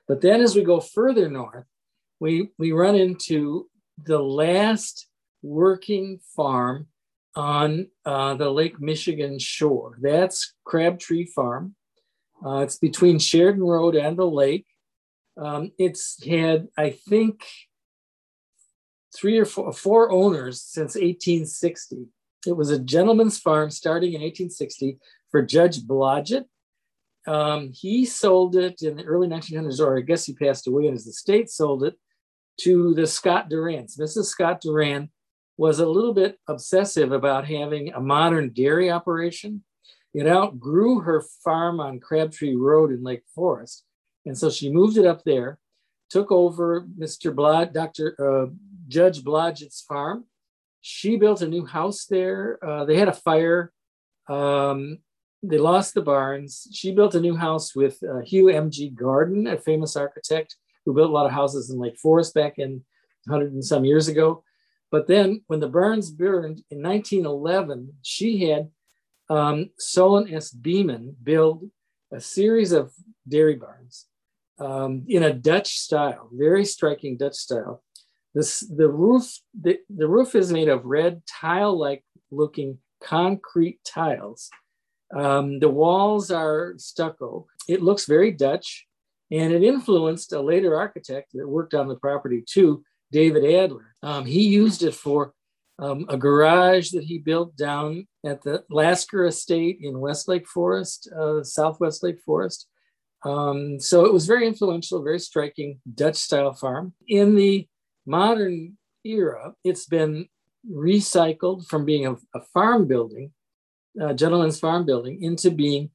But 0.06 0.20
then 0.20 0.40
as 0.40 0.54
we 0.54 0.62
go 0.62 0.80
further 0.80 1.28
north, 1.28 1.66
we, 2.20 2.50
we 2.58 2.72
run 2.72 2.94
into 2.94 3.68
the 4.04 4.20
last 4.20 5.06
working 5.42 6.20
farm 6.36 6.86
on 7.34 7.88
uh, 8.04 8.34
the 8.34 8.50
Lake 8.50 8.80
Michigan 8.80 9.38
shore. 9.38 9.96
That's 10.00 10.54
Crabtree 10.64 11.26
Farm. 11.26 11.74
Uh, 12.44 12.58
it's 12.58 12.78
between 12.78 13.18
Sheridan 13.18 13.62
Road 13.62 13.94
and 13.94 14.16
the 14.16 14.26
lake. 14.26 14.66
Um, 15.36 15.72
it's 15.78 16.22
had, 16.24 16.68
I 16.76 16.90
think, 16.90 17.44
three 19.14 19.38
or 19.38 19.44
four, 19.44 19.72
four 19.72 20.10
owners 20.10 20.60
since 20.60 20.94
1860. 20.94 22.06
It 22.46 22.56
was 22.56 22.70
a 22.70 22.78
gentleman's 22.78 23.38
farm 23.38 23.70
starting 23.70 24.14
in 24.14 24.20
1860 24.20 24.98
for 25.30 25.42
Judge 25.42 25.82
Blodgett. 25.82 26.44
Um, 27.26 27.70
he 27.72 28.04
sold 28.04 28.56
it 28.56 28.82
in 28.82 28.96
the 28.96 29.04
early 29.04 29.28
1900s, 29.28 29.80
or 29.80 29.96
I 29.96 30.00
guess 30.00 30.24
he 30.24 30.34
passed 30.34 30.66
away 30.66 30.86
and 30.86 30.94
his 30.94 31.06
estate 31.06 31.50
sold 31.50 31.84
it 31.84 31.94
to 32.60 32.94
the 32.94 33.06
Scott 33.06 33.48
Durands. 33.48 33.96
Mrs. 33.96 34.24
Scott 34.24 34.60
Durand 34.60 35.08
was 35.56 35.78
a 35.78 35.86
little 35.86 36.12
bit 36.12 36.38
obsessive 36.48 37.12
about 37.12 37.46
having 37.46 37.92
a 37.92 38.00
modern 38.00 38.50
dairy 38.52 38.90
operation. 38.90 39.62
It 40.14 40.26
outgrew 40.26 41.00
her 41.00 41.22
farm 41.42 41.80
on 41.80 42.00
Crabtree 42.00 42.56
Road 42.56 42.90
in 42.90 43.02
Lake 43.02 43.22
Forest. 43.34 43.84
And 44.26 44.36
so 44.36 44.50
she 44.50 44.70
moved 44.70 44.98
it 44.98 45.06
up 45.06 45.24
there, 45.24 45.58
took 46.10 46.30
over 46.30 46.86
Mr. 46.98 47.34
Blod, 47.34 47.72
Dr. 47.72 48.14
Uh, 48.18 48.52
Judge 48.88 49.24
Blodgett's 49.24 49.80
farm. 49.80 50.24
She 50.82 51.16
built 51.16 51.42
a 51.42 51.48
new 51.48 51.64
house 51.64 52.06
there. 52.06 52.58
Uh, 52.64 52.84
they 52.84 52.98
had 52.98 53.08
a 53.08 53.12
fire. 53.12 53.72
Um, 54.28 54.98
they 55.42 55.58
lost 55.58 55.94
the 55.94 56.02
barns. 56.02 56.68
She 56.72 56.92
built 56.92 57.14
a 57.14 57.20
new 57.20 57.36
house 57.36 57.74
with 57.74 58.02
uh, 58.02 58.20
Hugh 58.20 58.48
M.G. 58.48 58.90
Garden, 58.90 59.46
a 59.46 59.56
famous 59.56 59.96
architect 59.96 60.56
who 60.84 60.94
built 60.94 61.10
a 61.10 61.12
lot 61.12 61.26
of 61.26 61.32
houses 61.32 61.70
in 61.70 61.78
Lake 61.78 61.98
Forest 61.98 62.34
back 62.34 62.58
in 62.58 62.84
100 63.26 63.52
and 63.52 63.64
some 63.64 63.84
years 63.84 64.08
ago. 64.08 64.44
But 64.90 65.06
then 65.06 65.42
when 65.46 65.60
the 65.60 65.68
barns 65.68 66.10
burned 66.10 66.62
in 66.70 66.82
1911, 66.82 67.94
she 68.02 68.48
had 68.48 68.70
um, 69.32 69.70
Solon 69.78 70.32
S. 70.32 70.50
Beman 70.50 71.16
built 71.22 71.62
a 72.12 72.20
series 72.20 72.72
of 72.72 72.92
dairy 73.26 73.56
barns 73.56 74.06
um, 74.58 75.04
in 75.08 75.22
a 75.22 75.32
Dutch 75.32 75.78
style, 75.78 76.28
very 76.32 76.64
striking 76.64 77.16
Dutch 77.16 77.36
style. 77.36 77.82
This, 78.34 78.60
the 78.60 78.88
roof 78.88 79.24
the, 79.58 79.78
the 79.88 80.08
roof 80.08 80.34
is 80.34 80.52
made 80.52 80.68
of 80.68 80.84
red 80.84 81.22
tile-like 81.26 82.04
looking 82.30 82.78
concrete 83.02 83.78
tiles. 83.84 84.50
Um, 85.14 85.58
the 85.60 85.68
walls 85.68 86.30
are 86.30 86.74
stucco. 86.76 87.46
It 87.68 87.82
looks 87.82 88.06
very 88.06 88.32
Dutch, 88.32 88.86
and 89.30 89.52
it 89.52 89.62
influenced 89.62 90.32
a 90.32 90.40
later 90.40 90.76
architect 90.76 91.30
that 91.34 91.48
worked 91.48 91.74
on 91.74 91.88
the 91.88 91.96
property 91.96 92.42
too, 92.46 92.82
David 93.10 93.44
Adler. 93.44 93.94
Um, 94.02 94.24
he 94.26 94.42
used 94.48 94.82
it 94.82 94.94
for 94.94 95.32
um, 95.82 96.06
a 96.08 96.16
garage 96.16 96.90
that 96.90 97.02
he 97.02 97.18
built 97.18 97.56
down 97.56 98.06
at 98.24 98.40
the 98.42 98.64
Lasker 98.70 99.26
Estate 99.26 99.78
in 99.82 99.98
Westlake 99.98 100.46
Forest, 100.46 101.10
uh, 101.18 101.42
Southwest 101.42 102.04
Lake 102.04 102.20
Forest. 102.24 102.68
Um, 103.24 103.80
so 103.80 104.04
it 104.04 104.12
was 104.12 104.26
very 104.26 104.46
influential, 104.46 105.02
very 105.02 105.18
striking 105.18 105.80
Dutch 105.92 106.16
style 106.16 106.52
farm. 106.52 106.92
In 107.08 107.34
the 107.34 107.66
modern 108.06 108.78
era, 109.04 109.54
it's 109.64 109.86
been 109.86 110.28
recycled 110.70 111.66
from 111.66 111.84
being 111.84 112.06
a, 112.06 112.12
a 112.34 112.40
farm 112.54 112.86
building, 112.86 113.32
a 114.00 114.14
gentleman's 114.14 114.60
farm 114.60 114.86
building, 114.86 115.20
into 115.20 115.50
being 115.50 115.90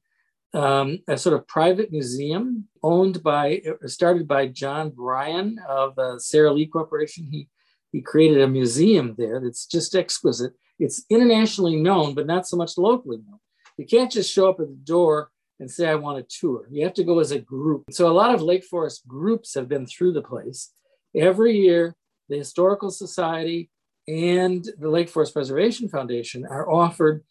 um, 0.52 0.98
a 1.08 1.16
sort 1.16 1.34
of 1.34 1.48
private 1.48 1.90
museum 1.90 2.68
owned 2.82 3.22
by, 3.22 3.62
started 3.86 4.28
by 4.28 4.48
John 4.48 4.90
Bryan 4.90 5.58
of 5.66 5.94
the 5.96 6.18
Sara 6.18 6.52
Lee 6.52 6.66
Corporation. 6.66 7.26
He, 7.30 7.48
he 7.92 8.00
created 8.00 8.40
a 8.40 8.48
museum 8.48 9.14
there 9.16 9.40
that's 9.40 9.66
just 9.66 9.94
exquisite. 9.94 10.52
It's 10.78 11.04
internationally 11.10 11.76
known, 11.76 12.14
but 12.14 12.26
not 12.26 12.46
so 12.46 12.56
much 12.56 12.78
locally 12.78 13.18
known. 13.18 13.38
You 13.76 13.86
can't 13.86 14.10
just 14.10 14.32
show 14.32 14.48
up 14.48 14.60
at 14.60 14.68
the 14.68 14.74
door 14.74 15.30
and 15.60 15.70
say, 15.70 15.88
I 15.88 15.94
want 15.94 16.18
a 16.18 16.26
tour. 16.28 16.66
You 16.70 16.84
have 16.84 16.94
to 16.94 17.04
go 17.04 17.18
as 17.18 17.32
a 17.32 17.38
group. 17.38 17.84
So 17.90 18.08
a 18.08 18.12
lot 18.12 18.34
of 18.34 18.42
Lake 18.42 18.64
Forest 18.64 19.06
groups 19.08 19.54
have 19.54 19.68
been 19.68 19.86
through 19.86 20.12
the 20.12 20.22
place. 20.22 20.70
Every 21.16 21.56
year, 21.56 21.96
the 22.28 22.36
Historical 22.36 22.90
Society 22.90 23.70
and 24.06 24.64
the 24.78 24.88
Lake 24.88 25.08
Forest 25.08 25.34
Preservation 25.34 25.88
Foundation 25.88 26.46
are 26.46 26.70
offered 26.70 27.24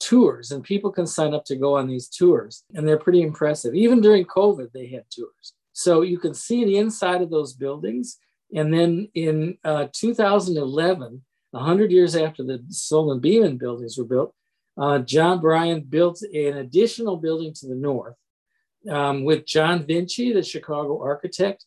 tours, 0.00 0.50
and 0.50 0.64
people 0.64 0.90
can 0.90 1.06
sign 1.06 1.34
up 1.34 1.44
to 1.44 1.56
go 1.56 1.76
on 1.76 1.86
these 1.86 2.08
tours. 2.08 2.64
And 2.74 2.86
they're 2.86 2.98
pretty 2.98 3.22
impressive. 3.22 3.74
Even 3.74 4.00
during 4.00 4.24
COVID, 4.24 4.72
they 4.72 4.86
had 4.86 5.04
tours. 5.10 5.54
So 5.72 6.02
you 6.02 6.18
can 6.18 6.34
see 6.34 6.64
the 6.64 6.78
inside 6.78 7.22
of 7.22 7.30
those 7.30 7.52
buildings. 7.52 8.18
And 8.54 8.72
then 8.72 9.08
in 9.14 9.58
uh, 9.64 9.88
2011, 9.92 11.22
100 11.50 11.90
years 11.90 12.16
after 12.16 12.42
the 12.42 12.64
Solon 12.68 13.20
Beman 13.20 13.58
buildings 13.58 13.98
were 13.98 14.04
built, 14.04 14.34
uh, 14.76 15.00
John 15.00 15.40
Bryan 15.40 15.80
built 15.82 16.22
an 16.22 16.56
additional 16.56 17.16
building 17.16 17.52
to 17.54 17.66
the 17.66 17.74
north 17.74 18.14
um, 18.90 19.24
with 19.24 19.46
John 19.46 19.86
Vinci, 19.86 20.32
the 20.32 20.42
Chicago 20.42 21.00
architect. 21.00 21.64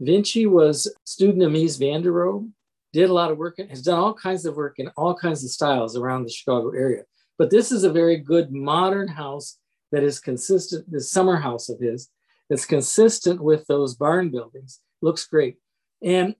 Vinci 0.00 0.46
was 0.46 0.92
student 1.04 1.42
of 1.42 1.50
Mies 1.50 1.78
van 1.78 2.02
der 2.02 2.12
Rohe, 2.12 2.50
did 2.92 3.10
a 3.10 3.12
lot 3.12 3.30
of 3.30 3.38
work, 3.38 3.58
has 3.58 3.82
done 3.82 3.98
all 3.98 4.14
kinds 4.14 4.46
of 4.46 4.56
work 4.56 4.78
in 4.78 4.88
all 4.96 5.14
kinds 5.14 5.44
of 5.44 5.50
styles 5.50 5.96
around 5.96 6.24
the 6.24 6.30
Chicago 6.30 6.70
area. 6.70 7.02
But 7.36 7.50
this 7.50 7.70
is 7.70 7.84
a 7.84 7.92
very 7.92 8.16
good 8.16 8.52
modern 8.52 9.08
house 9.08 9.58
that 9.92 10.02
is 10.02 10.20
consistent, 10.20 10.90
the 10.90 11.00
summer 11.00 11.36
house 11.36 11.68
of 11.68 11.80
his, 11.80 12.10
that's 12.48 12.64
consistent 12.64 13.42
with 13.42 13.66
those 13.66 13.94
barn 13.94 14.30
buildings. 14.30 14.80
Looks 15.02 15.26
great. 15.26 15.56
And 16.02 16.34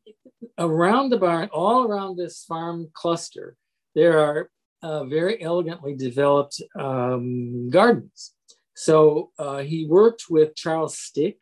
around 0.57 1.11
the 1.11 1.19
barn, 1.19 1.49
all 1.53 1.85
around 1.85 2.17
this 2.17 2.45
farm 2.45 2.91
cluster, 2.93 3.57
there 3.95 4.19
are 4.19 4.51
uh, 4.83 5.05
very 5.05 5.43
elegantly 5.43 5.97
developed 5.97 6.63
um, 6.79 7.71
gardens. 7.71 8.35
So 8.75 9.31
uh, 9.39 9.59
he 9.59 9.87
worked 9.87 10.25
with 10.31 10.55
Charles 10.55 10.99
Stick 10.99 11.41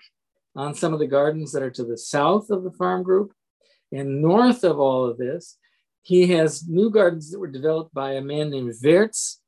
on 0.55 0.75
some 0.75 0.95
of 0.95 0.99
the 0.99 1.07
gardens 1.07 1.53
that 1.53 1.63
are 1.63 1.71
to 1.73 1.85
the 1.85 1.99
south 1.99 2.49
of 2.49 2.65
the 2.65 2.71
farm 2.73 3.03
group. 3.03 3.33
And 3.93 4.23
north 4.23 4.65
of 4.65 4.81
all 4.81 5.05
of 5.05 5.19
this, 5.19 5.59
he 6.01 6.29
has 6.29 6.67
new 6.67 6.89
gardens 6.91 7.31
that 7.31 7.39
were 7.39 7.47
developed 7.47 7.93
by 7.93 8.13
a 8.13 8.23
man 8.23 8.51
named 8.51 8.73
Wirtz 8.83 9.41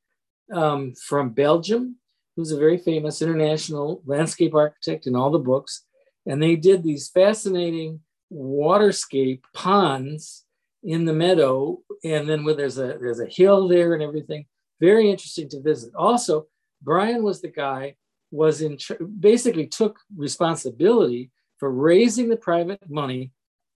um, 0.52 0.92
from 0.94 1.30
Belgium, 1.30 1.96
who's 2.36 2.52
a 2.52 2.58
very 2.58 2.78
famous 2.78 3.22
international 3.22 4.02
landscape 4.04 4.54
architect 4.54 5.06
in 5.06 5.16
all 5.16 5.30
the 5.30 5.38
books. 5.38 5.84
And 6.26 6.42
they 6.42 6.56
did 6.56 6.82
these 6.82 7.08
fascinating 7.08 8.00
waterscape 8.32 9.42
ponds 9.54 10.44
in 10.82 11.04
the 11.04 11.12
meadow, 11.12 11.78
and 12.04 12.28
then 12.28 12.44
where 12.44 12.54
there's 12.54 12.78
a 12.78 12.98
there's 13.00 13.20
a 13.20 13.26
hill 13.26 13.68
there 13.68 13.94
and 13.94 14.02
everything. 14.02 14.46
Very 14.80 15.10
interesting 15.10 15.48
to 15.50 15.60
visit. 15.60 15.92
Also, 15.94 16.46
Bryan 16.82 17.22
was 17.22 17.40
the 17.40 17.48
guy 17.48 17.96
was 18.30 18.60
in 18.60 18.78
basically 19.18 19.66
took 19.66 19.98
responsibility 20.16 21.30
for 21.58 21.70
raising 21.72 22.28
the 22.28 22.36
private 22.36 22.88
money 22.88 23.32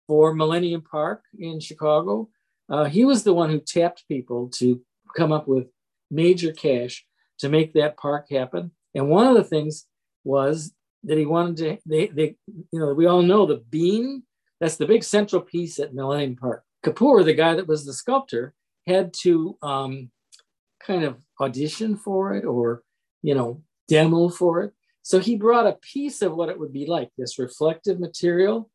for 0.07 0.35
Millennium 0.35 0.83
Park 0.83 1.23
in 1.39 1.59
Chicago. 1.59 2.29
Uh, 2.69 2.85
he 2.85 3.05
was 3.05 3.25
the 3.25 3.35
one 3.35 3.51
who 3.51 3.61
tapped 3.61 4.07
people 4.09 4.49
to 4.49 4.81
come 5.17 5.33
up 5.33 5.49
with 5.49 5.67
major 6.11 6.53
cash 6.53 7.05
to 7.39 7.49
make 7.49 7.73
that 7.73 7.97
park 7.97 8.29
happen. 8.31 8.71
And 8.95 9.09
one 9.09 9.27
of 9.27 9.35
the 9.35 9.45
things 9.45 9.87
was 10.25 10.73
that 11.05 11.19
he 11.19 11.27
wanted 11.27 11.57
to, 11.57 11.79
they, 11.87 12.07
they, 12.07 12.37
you 12.47 12.79
know, 12.79 12.95
we 12.95 13.07
all 13.07 13.23
know 13.23 13.47
the 13.47 13.63
bean, 13.69 14.23
that's 14.63 14.77
the 14.77 14.87
big 14.87 15.03
central 15.03 15.43
piece 15.43 15.81
at 15.81 15.93
Millennium 15.93 16.37
Park. 16.37 16.63
Kapoor, 16.87 17.25
the 17.25 17.35
guy 17.35 17.57
that 17.57 17.67
was 17.67 17.85
the 17.85 17.93
sculptor, 17.93 18.55
had 18.87 19.13
to 19.23 19.59
um, 19.61 20.09
kind 20.87 21.03
of 21.03 21.17
audition 21.41 21.97
for 21.97 22.37
it 22.37 22.45
or, 22.45 22.85
you 23.23 23.35
know, 23.35 23.61
demo 23.89 24.29
for 24.29 24.63
it. 24.63 24.73
So 25.03 25.19
he 25.19 25.35
brought 25.35 25.67
a 25.67 25.79
piece 25.83 26.23
of 26.23 26.37
what 26.37 26.49
it 26.49 26.61
would 26.61 26.73
be 26.73 26.87
like, 26.87 27.11
this 27.19 27.41
reflective 27.41 27.99
material. 27.99 28.71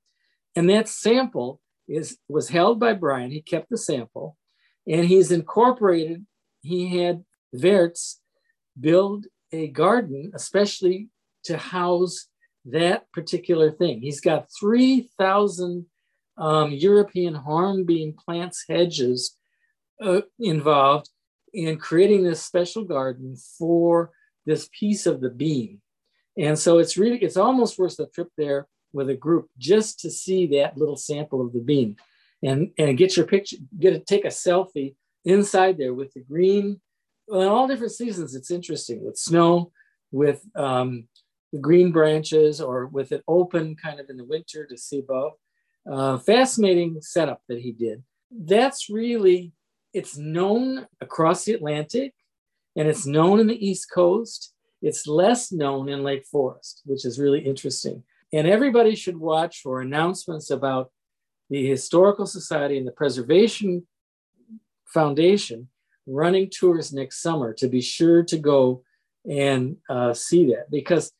And 0.58 0.70
that 0.70 0.90
sample 0.90 1.62
is 1.88 2.18
was 2.28 2.50
held 2.50 2.82
by 2.82 2.92
Bryan. 2.92 3.32
He 3.32 3.42
kept 3.42 3.70
the 3.70 3.78
sample 3.78 4.36
and 4.86 5.06
he's 5.06 5.32
incorporated, 5.32 6.26
he 6.64 6.98
had 6.98 7.24
Wirtz 7.54 8.20
build 8.78 9.28
a 9.54 9.70
garden, 9.70 10.32
especially 10.36 11.08
to 11.46 11.58
house 11.58 12.28
that 12.72 13.12
particular 13.12 13.72
thing. 13.72 14.02
He's 14.02 14.22
got 14.22 14.48
3,000 14.60 15.86
um, 16.38 16.72
European 16.72 17.34
hornbeam 17.34 18.14
plants 18.14 18.66
hedges 18.68 19.38
uh, 20.04 20.22
involved 20.40 21.10
in 21.54 21.78
creating 21.78 22.24
this 22.24 22.44
special 22.44 22.84
garden 22.84 23.36
for 23.58 24.12
this 24.46 24.70
piece 24.78 25.06
of 25.06 25.22
the 25.22 25.30
bean. 25.30 25.82
And 26.38 26.58
so 26.58 26.78
it's 26.78 26.98
really, 26.98 27.18
it's 27.18 27.38
almost 27.38 27.80
worth 27.80 27.98
the 27.98 28.06
trip 28.08 28.30
there 28.38 28.68
with 28.94 29.10
a 29.10 29.16
group 29.16 29.50
just 29.58 30.00
to 30.02 30.12
see 30.12 30.46
that 30.48 30.78
little 30.78 30.98
sample 30.98 31.42
of 31.42 31.54
the 31.54 31.60
bean 31.60 31.98
and, 32.44 32.72
and 32.78 32.98
get 32.98 33.18
your 33.18 33.26
picture, 33.26 33.58
get 33.80 33.92
to 33.92 34.00
take 34.00 34.26
a 34.26 34.30
selfie 34.30 34.96
inside 35.26 35.78
there 35.78 35.94
with 35.94 36.14
the 36.14 36.22
green, 36.22 36.80
well, 37.28 37.42
in 37.42 37.48
all 37.48 37.68
different 37.68 37.92
seasons, 37.92 38.36
it's 38.36 38.52
interesting 38.52 39.04
with 39.04 39.18
snow, 39.18 39.72
with 40.12 40.46
um, 40.56 41.08
the 41.52 41.60
green 41.60 41.92
branches, 41.92 42.60
or 42.60 42.88
with 42.88 43.12
it 43.12 43.24
open 43.28 43.76
kind 43.76 44.00
of 44.00 44.10
in 44.10 44.18
the 44.18 44.26
winter 44.26 44.66
to 44.66 44.78
see 44.78 45.00
above. 45.00 45.34
Uh, 45.90 46.18
fascinating 46.18 47.02
setup 47.02 47.42
that 47.48 47.62
he 47.62 47.72
did. 47.72 48.04
That's 48.30 48.90
really, 48.90 49.54
it's 49.94 50.18
known 50.18 50.86
across 51.00 51.46
the 51.46 51.54
Atlantic 51.54 52.14
and 52.76 52.88
it's 52.88 53.06
known 53.06 53.40
in 53.40 53.48
the 53.48 53.66
East 53.66 53.90
Coast. 53.92 54.54
It's 54.82 55.08
less 55.08 55.52
known 55.52 55.90
in 55.90 56.04
Lake 56.04 56.26
Forest, 56.26 56.82
which 56.86 57.06
is 57.06 57.20
really 57.20 57.40
interesting. 57.40 58.04
And 58.34 58.48
everybody 58.48 58.96
should 58.96 59.18
watch 59.18 59.62
for 59.62 59.82
announcements 59.82 60.52
about 60.52 60.92
the 61.50 61.66
Historical 61.66 62.26
Society 62.26 62.78
and 62.78 62.86
the 62.86 62.92
Preservation 62.92 63.88
Foundation 64.86 65.70
running 66.06 66.50
tours 66.50 66.94
next 66.94 67.22
summer 67.22 67.54
to 67.54 67.68
be 67.68 67.82
sure 67.82 68.24
to 68.24 68.38
go 68.38 68.84
and 69.30 69.78
uh, 69.90 70.14
see 70.14 70.46
that 70.48 70.70
because, 70.72 71.12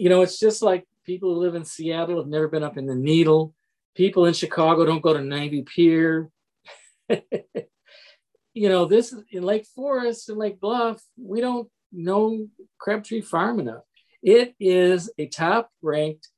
you 0.00 0.08
know, 0.08 0.22
it's 0.22 0.38
just 0.38 0.62
like 0.62 0.86
people 1.04 1.34
who 1.34 1.40
live 1.40 1.54
in 1.54 1.64
Seattle 1.64 2.18
have 2.18 2.26
never 2.26 2.48
been 2.48 2.62
up 2.62 2.78
in 2.78 2.86
the 2.86 2.94
Needle 2.94 3.54
people 3.94 4.26
in 4.26 4.34
Chicago 4.34 4.84
don't 4.84 5.02
go 5.02 5.12
to 5.12 5.22
Navy 5.22 5.62
Pier. 5.62 6.30
you 7.08 8.68
know, 8.68 8.84
this 8.84 9.14
in 9.30 9.42
Lake 9.42 9.66
Forest 9.74 10.28
and 10.28 10.38
Lake 10.38 10.60
Bluff, 10.60 11.02
we 11.18 11.40
don't 11.40 11.68
know 11.92 12.48
Crabtree 12.78 13.20
Farm 13.20 13.60
enough. 13.60 13.84
It 14.22 14.54
is 14.60 15.10
a 15.18 15.26
top 15.26 15.70
ranked 15.82 16.28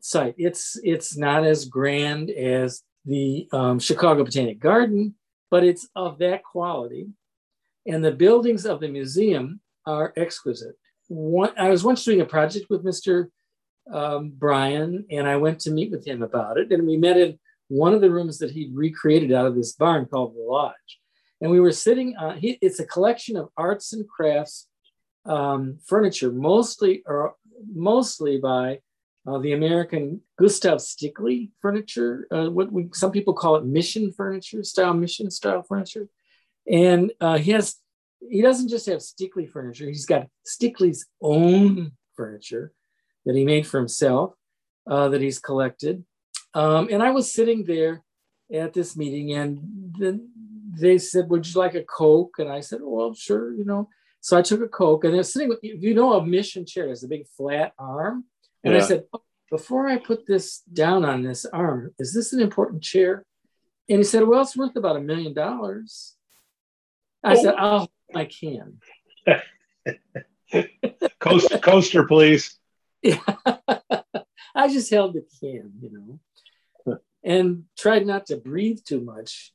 site. 0.00 0.34
It's 0.36 0.78
it's 0.82 1.16
not 1.16 1.44
as 1.44 1.64
grand 1.64 2.30
as 2.30 2.82
the 3.04 3.48
um, 3.52 3.78
Chicago 3.78 4.24
Botanic 4.24 4.60
Garden, 4.60 5.14
but 5.50 5.64
it's 5.64 5.88
of 5.94 6.18
that 6.18 6.42
quality. 6.42 7.08
And 7.86 8.04
the 8.04 8.12
buildings 8.12 8.66
of 8.66 8.80
the 8.80 8.88
museum 8.88 9.60
are 9.86 10.12
exquisite. 10.16 10.76
One, 11.10 11.50
I 11.58 11.70
was 11.70 11.82
once 11.82 12.04
doing 12.04 12.20
a 12.20 12.24
project 12.24 12.66
with 12.70 12.84
Mr. 12.84 13.30
Um, 13.92 14.30
Bryan, 14.30 15.06
and 15.10 15.28
I 15.28 15.38
went 15.38 15.58
to 15.60 15.72
meet 15.72 15.90
with 15.90 16.06
him 16.06 16.22
about 16.22 16.56
it. 16.56 16.70
And 16.70 16.86
we 16.86 16.96
met 16.96 17.16
in 17.16 17.36
one 17.66 17.94
of 17.94 18.00
the 18.00 18.12
rooms 18.12 18.38
that 18.38 18.52
he'd 18.52 18.72
recreated 18.72 19.32
out 19.32 19.46
of 19.46 19.56
this 19.56 19.72
barn 19.72 20.06
called 20.06 20.36
the 20.36 20.40
Lodge. 20.40 21.00
And 21.40 21.50
we 21.50 21.58
were 21.58 21.72
sitting 21.72 22.16
on, 22.16 22.38
he, 22.38 22.58
it's 22.62 22.78
a 22.78 22.86
collection 22.86 23.36
of 23.36 23.48
arts 23.56 23.92
and 23.92 24.08
crafts 24.08 24.68
um, 25.26 25.80
furniture, 25.84 26.30
mostly 26.30 27.02
or 27.04 27.34
mostly 27.74 28.38
by 28.38 28.78
uh, 29.26 29.38
the 29.38 29.52
American 29.52 30.20
Gustav 30.38 30.78
Stickley 30.78 31.50
furniture. 31.60 32.28
Uh, 32.30 32.50
what 32.50 32.70
we, 32.70 32.88
some 32.92 33.10
people 33.10 33.34
call 33.34 33.56
it 33.56 33.64
mission 33.64 34.12
furniture 34.12 34.62
style, 34.62 34.94
mission 34.94 35.28
style 35.28 35.64
furniture. 35.64 36.06
And 36.70 37.12
uh, 37.20 37.38
he 37.38 37.50
has, 37.50 37.79
he 38.28 38.42
doesn't 38.42 38.68
just 38.68 38.86
have 38.86 39.00
Stickley 39.00 39.48
furniture. 39.48 39.86
He's 39.86 40.06
got 40.06 40.28
Stickley's 40.46 41.06
own 41.22 41.92
furniture 42.14 42.72
that 43.26 43.34
he 43.34 43.44
made 43.44 43.66
for 43.66 43.78
himself, 43.78 44.34
uh, 44.86 45.08
that 45.08 45.20
he's 45.20 45.38
collected. 45.38 46.04
Um, 46.54 46.88
and 46.90 47.02
I 47.02 47.10
was 47.10 47.32
sitting 47.32 47.64
there 47.64 48.02
at 48.52 48.72
this 48.72 48.96
meeting, 48.96 49.32
and 49.32 49.94
then 49.98 50.30
they 50.78 50.98
said, 50.98 51.30
"Would 51.30 51.46
you 51.46 51.60
like 51.60 51.74
a 51.74 51.84
Coke?" 51.84 52.36
And 52.38 52.50
I 52.50 52.60
said, 52.60 52.80
"Well, 52.82 53.14
sure," 53.14 53.54
you 53.54 53.64
know. 53.64 53.88
So 54.20 54.36
I 54.36 54.42
took 54.42 54.60
a 54.60 54.68
Coke, 54.68 55.04
and 55.04 55.14
they're 55.14 55.22
sitting 55.22 55.48
with 55.48 55.60
you 55.62 55.94
know 55.94 56.14
a 56.14 56.26
mission 56.26 56.66
chair 56.66 56.88
has 56.88 57.04
a 57.04 57.08
big 57.08 57.26
flat 57.28 57.72
arm, 57.78 58.24
and 58.64 58.74
yeah. 58.74 58.80
I 58.80 58.82
said, 58.82 59.04
oh, 59.12 59.22
"Before 59.50 59.88
I 59.88 59.98
put 59.98 60.26
this 60.26 60.62
down 60.72 61.04
on 61.04 61.22
this 61.22 61.46
arm, 61.46 61.94
is 61.98 62.12
this 62.12 62.32
an 62.32 62.40
important 62.40 62.82
chair?" 62.82 63.24
And 63.88 63.98
he 63.98 64.04
said, 64.04 64.26
"Well, 64.26 64.42
it's 64.42 64.56
worth 64.56 64.76
about 64.76 64.96
a 64.96 65.00
million 65.00 65.32
dollars." 65.32 66.16
I 67.22 67.34
oh. 67.34 67.42
said, 67.42 67.54
"I'll 67.54 67.90
I 68.14 68.24
can." 68.26 68.78
coaster, 71.20 71.58
coaster, 71.58 72.06
please. 72.06 72.58
Yeah. 73.02 73.20
I 74.54 74.68
just 74.68 74.90
held 74.90 75.14
the 75.14 75.24
can, 75.40 75.72
you 75.80 76.20
know, 76.86 76.98
and 77.22 77.64
tried 77.78 78.06
not 78.06 78.26
to 78.26 78.36
breathe 78.36 78.80
too 78.84 79.00
much 79.00 79.52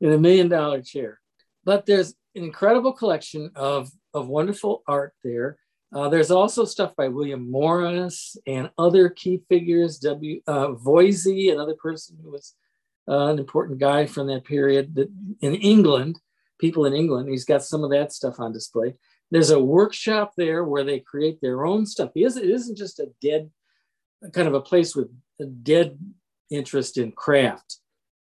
in 0.00 0.12
a 0.12 0.18
million 0.18 0.48
dollar 0.48 0.82
chair. 0.82 1.20
But 1.64 1.86
there's 1.86 2.14
an 2.34 2.44
incredible 2.44 2.92
collection 2.92 3.50
of, 3.54 3.90
of 4.12 4.28
wonderful 4.28 4.82
art 4.86 5.14
there. 5.24 5.58
Uh, 5.94 6.08
there's 6.08 6.30
also 6.30 6.64
stuff 6.64 6.96
by 6.96 7.08
William 7.08 7.50
Morris 7.50 8.36
and 8.46 8.70
other 8.78 9.08
key 9.10 9.42
figures. 9.48 9.98
W. 9.98 10.40
Uh, 10.46 10.68
Voysey, 10.68 11.52
another 11.52 11.74
person 11.74 12.16
who 12.22 12.30
was 12.30 12.54
uh, 13.08 13.26
an 13.26 13.38
important 13.38 13.78
guy 13.78 14.06
from 14.06 14.26
that 14.28 14.44
period 14.44 14.94
that 14.94 15.10
in 15.40 15.54
England, 15.54 16.18
people 16.62 16.86
in 16.86 16.94
England. 16.94 17.28
He's 17.28 17.44
got 17.44 17.64
some 17.64 17.82
of 17.82 17.90
that 17.90 18.12
stuff 18.12 18.38
on 18.38 18.52
display. 18.52 18.94
There's 19.32 19.50
a 19.50 19.58
workshop 19.58 20.32
there 20.36 20.62
where 20.64 20.84
they 20.84 21.00
create 21.00 21.40
their 21.42 21.66
own 21.66 21.84
stuff. 21.86 22.12
It 22.14 22.36
isn't 22.36 22.78
just 22.78 23.00
a 23.00 23.08
dead 23.20 23.50
kind 24.32 24.46
of 24.46 24.54
a 24.54 24.60
place 24.60 24.94
with 24.94 25.08
a 25.40 25.46
dead 25.46 25.98
interest 26.48 26.96
in 26.96 27.10
craft. 27.10 27.78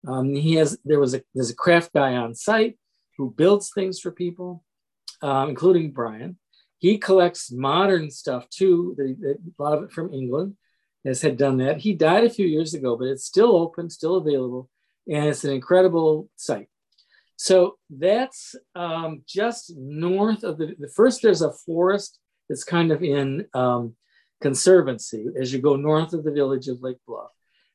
Um, 0.06 0.34
he 0.34 0.56
has 0.56 0.78
there 0.84 1.00
was 1.00 1.14
a 1.14 1.22
there's 1.34 1.50
a 1.50 1.56
craft 1.64 1.94
guy 1.94 2.14
on 2.14 2.34
site 2.34 2.76
who 3.16 3.30
builds 3.30 3.70
things 3.74 3.98
for 3.98 4.10
people, 4.10 4.62
um, 5.22 5.48
including 5.48 5.92
Bryan. 5.92 6.38
He 6.78 6.98
collects 6.98 7.50
modern 7.50 8.10
stuff 8.10 8.48
too. 8.50 8.94
a 9.00 9.62
lot 9.62 9.78
of 9.78 9.84
it 9.84 9.92
from 9.92 10.12
England 10.12 10.56
has 11.06 11.22
had 11.22 11.38
done 11.38 11.56
that. 11.58 11.78
He 11.78 11.94
died 11.94 12.24
a 12.24 12.36
few 12.38 12.46
years 12.46 12.74
ago, 12.74 12.96
but 12.96 13.08
it's 13.08 13.24
still 13.24 13.56
open, 13.56 13.88
still 13.88 14.16
available, 14.16 14.68
and 15.08 15.24
it's 15.24 15.44
an 15.44 15.52
incredible 15.52 16.28
site. 16.36 16.68
So 17.36 17.76
that's 17.90 18.54
um, 18.74 19.22
just 19.26 19.72
north 19.76 20.42
of 20.42 20.58
the, 20.58 20.74
the 20.78 20.88
first. 20.88 21.22
There's 21.22 21.42
a 21.42 21.52
forest 21.52 22.18
that's 22.48 22.64
kind 22.64 22.90
of 22.90 23.02
in 23.02 23.46
um, 23.54 23.94
Conservancy 24.40 25.26
as 25.38 25.52
you 25.52 25.60
go 25.60 25.76
north 25.76 26.12
of 26.12 26.24
the 26.24 26.32
village 26.32 26.68
of 26.68 26.82
Lake 26.82 26.98
Bluff. 27.06 27.30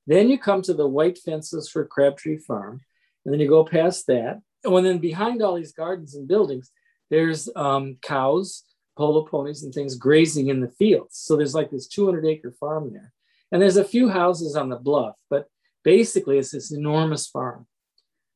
Then 0.08 0.30
you 0.30 0.38
come 0.38 0.62
to 0.64 0.74
the 0.74 0.88
white 0.88 1.18
fences 1.18 1.70
for 1.70 1.86
Crabtree 1.86 2.38
Farm, 2.38 2.82
and 3.24 3.34
then 3.34 3.40
you 3.40 3.48
go 3.48 3.64
past 3.64 4.08
that. 4.08 4.42
And 4.64 4.86
then 4.86 5.00
behind 5.00 5.42
all 5.42 5.56
these 5.56 5.74
gardens 5.74 6.16
and 6.16 6.28
buildings, 6.28 6.72
there's 7.10 7.50
um, 7.56 7.98
cows, 8.02 8.64
polo 8.98 9.26
ponies, 9.26 9.64
and 9.64 9.74
things 9.74 9.96
grazing 9.96 10.48
in 10.48 10.60
the 10.60 10.70
fields. 10.70 11.18
So 11.18 11.36
there's 11.36 11.56
like 11.56 11.70
this 11.70 11.88
200 11.88 12.26
acre 12.26 12.52
farm 12.52 12.92
there. 12.92 13.14
And 13.52 13.62
there's 13.62 13.78
a 13.78 13.84
few 13.84 14.10
houses 14.10 14.56
on 14.56 14.70
the 14.70 14.78
bluff, 14.78 15.16
but 15.30 15.48
basically 15.84 16.38
it's 16.38 16.52
this 16.52 16.72
enormous 16.72 17.28
farm. 17.28 17.68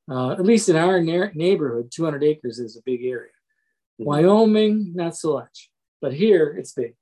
Uh, 0.10 0.32
at 0.32 0.46
least 0.46 0.70
in 0.70 0.76
our 0.76 1.02
na- 1.02 1.32
neighborhood, 1.34 1.91
200 1.91 2.24
acres 2.24 2.60
is 2.60 2.78
a 2.78 2.82
big 2.86 3.04
area. 3.04 3.32
Mm-hmm. 4.00 4.06
Wyoming, 4.06 4.94
not 4.96 5.15
so 5.15 5.34
much, 5.34 5.72
but 6.02 6.13
here 6.13 6.56
it's 6.58 6.74
big. 6.74 6.96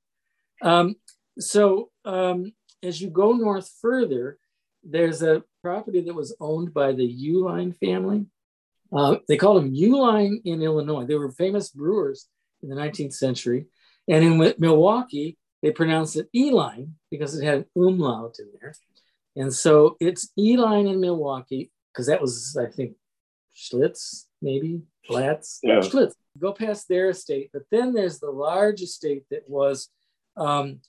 Um, 0.61 0.95
so 1.39 1.89
um, 2.05 2.53
as 2.81 3.01
you 3.01 3.09
go 3.09 3.33
north 3.33 3.69
further, 3.81 4.37
there's 4.83 5.21
a 5.21 5.43
property 5.61 6.01
that 6.01 6.13
was 6.13 6.35
owned 6.39 6.73
by 6.73 6.93
the 6.93 7.29
Uline 7.29 7.75
family. 7.77 8.25
Uh, 8.95 9.17
they 9.27 9.37
called 9.37 9.57
them 9.57 9.73
Uline 9.73 10.41
in 10.45 10.61
Illinois. 10.61 11.05
They 11.05 11.15
were 11.15 11.31
famous 11.31 11.69
brewers 11.69 12.27
in 12.61 12.69
the 12.69 12.75
19th 12.75 13.13
century. 13.13 13.67
And 14.07 14.23
in 14.23 14.53
Milwaukee, 14.59 15.37
they 15.61 15.71
pronounced 15.71 16.17
it 16.17 16.27
Eline 16.33 16.95
because 17.09 17.37
it 17.37 17.45
had 17.45 17.59
an 17.59 17.65
umlaut 17.75 18.35
in 18.39 18.49
there. 18.59 18.75
And 19.35 19.53
so 19.53 19.95
it's 19.99 20.29
Eline 20.37 20.87
in 20.87 20.99
Milwaukee, 20.99 21.71
because 21.93 22.07
that 22.07 22.21
was, 22.21 22.57
I 22.59 22.69
think, 22.69 22.95
Schlitz, 23.55 24.25
maybe, 24.41 24.81
Platts, 25.05 25.59
yeah. 25.63 25.79
Schlitz. 25.79 26.13
Go 26.39 26.53
past 26.53 26.87
their 26.87 27.09
estate. 27.09 27.51
But 27.53 27.63
then 27.69 27.93
there's 27.93 28.19
the 28.19 28.31
large 28.31 28.81
estate 28.81 29.25
that 29.29 29.47
was 29.47 29.89
um, 30.35 30.79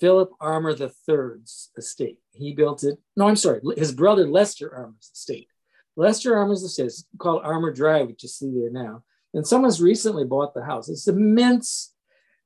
Philip 0.00 0.30
Armour 0.40 0.76
III's 0.76 1.70
estate. 1.76 2.18
He 2.32 2.52
built 2.52 2.84
it. 2.84 2.98
No, 3.16 3.28
I'm 3.28 3.36
sorry. 3.36 3.60
His 3.76 3.92
brother 3.92 4.28
Lester 4.28 4.74
Armour's 4.74 5.10
estate. 5.12 5.48
Lester 5.96 6.36
Armour's 6.36 6.62
estate 6.62 6.86
is 6.86 7.06
called 7.18 7.42
Armour 7.44 7.72
Drive, 7.72 8.06
which 8.08 8.22
you 8.22 8.28
see 8.28 8.50
there 8.50 8.70
now. 8.70 9.02
And 9.34 9.46
someone's 9.46 9.82
recently 9.82 10.24
bought 10.24 10.54
the 10.54 10.64
house. 10.64 10.88
It's 10.88 11.06
an 11.06 11.16
immense 11.16 11.92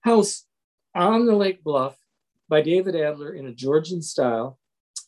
house 0.00 0.44
on 0.94 1.26
the 1.26 1.34
lake 1.34 1.62
bluff 1.62 1.96
by 2.48 2.62
David 2.62 2.96
Adler 2.96 3.34
in 3.34 3.46
a 3.46 3.52
Georgian 3.52 4.02
style. 4.02 4.58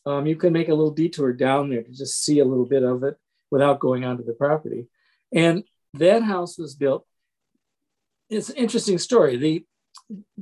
Um, 0.07 0.25
you 0.25 0.37
can 0.37 0.53
make 0.53 0.69
a 0.69 0.73
little 0.73 0.93
detour 0.93 1.33
down 1.33 1.69
there 1.69 1.83
to 1.83 1.91
just 1.91 2.23
see 2.23 2.39
a 2.39 2.45
little 2.45 2.65
bit 2.65 2.81
of 2.81 3.03
it 3.03 3.17
without 3.51 3.81
going 3.81 4.05
onto 4.05 4.23
the 4.23 4.31
property. 4.31 4.87
And 5.33 5.65
that 5.95 6.23
house 6.23 6.57
was 6.57 6.75
built. 6.75 7.05
It's 8.29 8.49
an 8.49 8.55
interesting 8.55 8.99
story. 8.99 9.35
The 9.35 9.65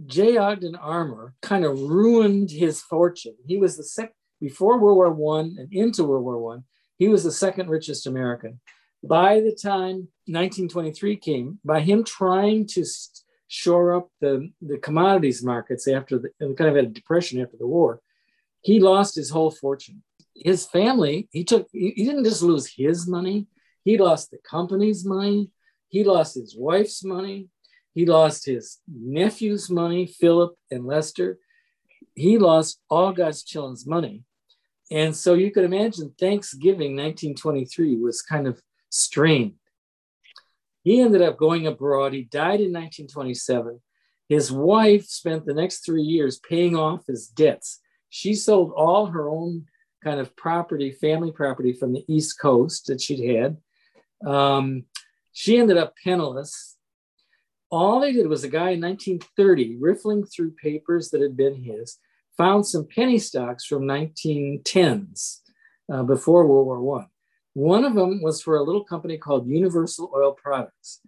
J. 0.06 0.38
Ogden 0.38 0.75
Armour 0.75 1.34
kind 1.41 1.65
of 1.65 1.80
ruined 1.80 2.51
his 2.51 2.80
fortune. 2.80 3.36
He 3.47 3.58
was 3.58 3.75
the 3.75 3.84
second 3.84 4.13
before 4.39 4.78
World 4.78 4.97
War 4.97 5.12
One 5.12 5.56
and 5.58 5.73
into 5.73 6.04
World 6.04 6.25
War 6.25 6.38
One. 6.38 6.65
He 6.97 7.08
was 7.08 7.23
the 7.23 7.32
second 7.32 7.67
richest 7.67 8.06
American. 8.06 8.60
By 9.04 9.39
the 9.39 9.56
time 9.56 10.10
1923 10.28 11.17
came, 11.17 11.60
by 11.65 11.80
him 11.80 12.04
trying 12.04 12.67
to 12.67 12.86
shore 13.47 13.95
up 13.95 14.10
the, 14.21 14.51
the 14.62 14.78
commodities 14.78 15.43
markets 15.43 15.88
after 15.88 16.19
the 16.19 16.30
kind 16.39 16.69
of 16.69 16.75
had 16.75 16.86
a 16.86 16.89
depression 16.89 17.41
after 17.41 17.58
the 17.58 17.67
war, 17.67 18.01
he 18.65 18.80
lost 18.80 19.13
his 19.13 19.30
whole 19.30 19.51
fortune. 19.51 20.01
His 20.34 20.65
family, 20.65 21.30
he 21.32 21.43
took, 21.43 21.67
he 21.71 22.04
didn't 22.04 22.23
just 22.23 22.41
lose 22.41 22.65
his 22.65 23.08
money, 23.08 23.45
he 23.84 23.95
lost 23.95 24.32
the 24.32 24.39
company's 24.39 25.06
money, 25.06 25.51
he 25.89 26.04
lost 26.04 26.34
his 26.34 26.56
wife's 26.58 27.04
money, 27.04 27.47
he 27.93 28.08
lost 28.08 28.47
his 28.47 28.80
nephew's 28.91 29.69
money, 29.69 30.08
Philip 30.08 30.56
and 30.71 30.84
Lester. 30.84 31.38
He 32.15 32.39
lost 32.39 32.82
all 32.89 33.13
God's 33.13 33.43
children's 33.43 33.86
money. 33.86 34.23
And 34.89 35.15
so 35.15 35.36
you 35.36 35.51
could 35.51 35.63
imagine 35.63 36.15
Thanksgiving 36.19 36.95
1923 36.95 37.97
was 37.97 38.23
kind 38.23 38.47
of 38.47 38.60
strained. 38.89 39.54
He 40.82 41.01
ended 41.01 41.21
up 41.21 41.38
going 41.38 41.67
abroad. 41.67 42.13
He 42.13 42.23
died 42.23 42.62
in 42.62 42.73
1927. 42.73 43.80
His 44.28 44.51
wife 44.51 45.06
spent 45.06 45.45
the 45.45 45.54
next 45.54 45.86
three 45.86 46.01
years 46.04 46.39
paying 46.39 46.75
off 46.75 47.06
his 47.06 47.28
debts. 47.28 47.80
She 48.15 48.34
sold 48.34 48.71
all 48.71 49.08
her 49.08 49.30
own 49.30 49.65
kind 50.04 50.19
of 50.19 50.36
property, 50.36 50.91
family 50.91 51.32
property 51.32 51.73
from 51.73 51.93
the 51.93 52.06
East 52.08 52.39
Coast 52.39 52.88
that 52.88 53.01
she'd 53.01 53.36
had. 53.36 53.58
Um, 54.25 54.86
she 55.34 55.58
ended 55.58 55.78
up 55.78 55.95
penniless 56.01 56.75
all 57.71 57.99
they 57.99 58.13
did 58.13 58.28
was 58.28 58.43
a 58.43 58.49
guy 58.49 58.71
in 58.71 58.82
1930 58.82 59.78
riffling 59.80 60.25
through 60.25 60.51
papers 60.51 61.10
that 61.10 61.21
had 61.21 61.36
been 61.36 61.56
his, 61.56 61.97
found 62.38 62.65
some 62.65 62.88
penny 62.88 63.19
stocks 63.19 63.65
from 63.65 63.84
1910s 63.84 65.41
uh, 65.91 66.04
before 66.04 66.47
World 66.47 66.67
War 66.67 66.82
One. 66.82 67.08
One 67.54 67.86
of 67.86 67.93
them 67.93 68.21
was 68.21 68.41
for 68.41 68.58
a 68.58 68.63
little 68.63 68.84
company 68.84 69.17
called 69.17 69.47
Universal 69.47 70.12
Oil 70.15 70.34
Products. 70.34 71.01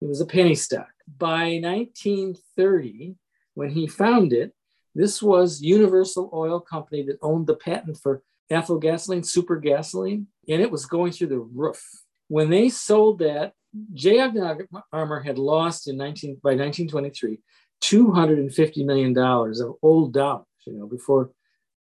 It 0.00 0.08
was 0.08 0.20
a 0.20 0.26
penny 0.26 0.54
stock. 0.54 0.88
By 1.18 1.60
1930, 1.62 3.16
when 3.54 3.70
he 3.70 3.86
found 3.86 4.32
it, 4.32 4.52
this 4.94 5.22
was 5.22 5.60
Universal 5.60 6.30
Oil 6.32 6.60
Company 6.60 7.02
that 7.04 7.18
owned 7.22 7.46
the 7.46 7.56
patent 7.56 7.98
for 8.02 8.22
ethyl 8.50 8.78
gasoline, 8.78 9.24
super 9.24 9.56
gasoline, 9.56 10.28
and 10.48 10.62
it 10.62 10.70
was 10.70 10.86
going 10.86 11.12
through 11.12 11.28
the 11.28 11.38
roof. 11.38 11.82
When 12.28 12.50
they 12.50 12.68
sold 12.68 13.18
that 13.18 13.52
J. 13.92 14.20
Ogden 14.20 14.58
Armour 14.92 15.20
had 15.20 15.38
lost 15.38 15.88
in 15.88 15.96
19 15.96 16.40
by 16.42 16.50
1923 16.50 17.40
250 17.80 18.84
million 18.84 19.12
dollars 19.12 19.60
of 19.60 19.74
old 19.82 20.12
dollars, 20.12 20.46
you 20.66 20.74
know, 20.74 20.86
before 20.86 21.30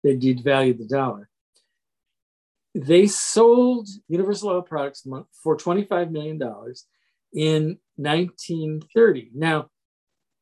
they 0.04 0.16
devalued 0.16 0.80
the 0.80 0.88
dollar. 0.88 1.30
They 2.76 3.06
sold 3.06 3.88
Universal 4.08 4.50
Oil 4.50 4.62
Products 4.64 5.06
for 5.44 5.56
25 5.56 6.12
million 6.12 6.40
dollars 6.40 6.88
in 7.34 7.78
1930. 7.98 9.32
Now, 9.36 9.70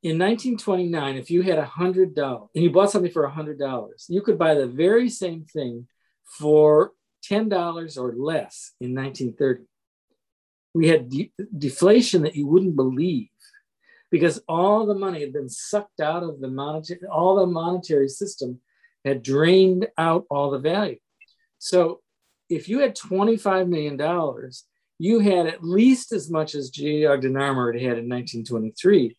in 0.03 0.17
1929, 0.17 1.15
if 1.17 1.29
you 1.29 1.43
had 1.43 1.59
a 1.59 1.65
hundred 1.65 2.15
dollars 2.15 2.49
and 2.55 2.63
you 2.63 2.71
bought 2.71 2.89
something 2.89 3.11
for 3.11 3.25
a 3.25 3.31
hundred 3.31 3.59
dollars, 3.59 4.05
you 4.09 4.21
could 4.21 4.37
buy 4.37 4.55
the 4.55 4.65
very 4.65 5.09
same 5.09 5.45
thing 5.45 5.87
for 6.39 6.93
ten 7.21 7.49
dollars 7.49 7.97
or 7.97 8.13
less 8.13 8.71
in 8.81 8.95
1930. 8.95 9.65
We 10.73 10.87
had 10.87 11.09
de- 11.09 11.31
deflation 11.55 12.23
that 12.23 12.35
you 12.35 12.47
wouldn't 12.47 12.75
believe 12.75 13.27
because 14.09 14.41
all 14.47 14.87
the 14.87 14.95
money 14.95 15.21
had 15.21 15.33
been 15.33 15.49
sucked 15.49 16.01
out 16.01 16.23
of 16.23 16.41
the 16.41 16.47
monetary, 16.47 16.99
all 17.11 17.35
the 17.35 17.45
monetary 17.45 18.09
system 18.09 18.59
had 19.05 19.21
drained 19.21 19.87
out 19.97 20.25
all 20.31 20.49
the 20.49 20.59
value. 20.59 20.97
So 21.59 22.01
if 22.49 22.67
you 22.67 22.79
had 22.79 22.95
$25 22.95 23.67
million, 23.67 24.51
you 24.99 25.19
had 25.19 25.47
at 25.47 25.63
least 25.63 26.11
as 26.11 26.29
much 26.29 26.55
as 26.55 26.71
Armour 26.77 27.71
had 27.71 27.81
had 27.81 27.97
in 27.99 28.09
1923 28.09 29.15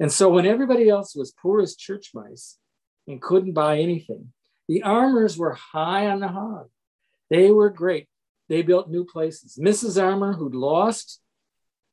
and 0.00 0.12
so 0.12 0.28
when 0.28 0.46
everybody 0.46 0.88
else 0.88 1.14
was 1.14 1.32
poor 1.32 1.60
as 1.60 1.76
church 1.76 2.10
mice 2.14 2.58
and 3.06 3.20
couldn't 3.20 3.52
buy 3.52 3.78
anything, 3.78 4.32
the 4.68 4.82
Armours 4.82 5.36
were 5.36 5.54
high 5.54 6.06
on 6.06 6.20
the 6.20 6.28
hog. 6.28 6.68
They 7.30 7.50
were 7.50 7.70
great. 7.70 8.08
They 8.48 8.62
built 8.62 8.90
new 8.90 9.04
places. 9.04 9.58
Mrs. 9.60 10.02
Armour, 10.02 10.34
who'd 10.34 10.54
lost 10.54 11.20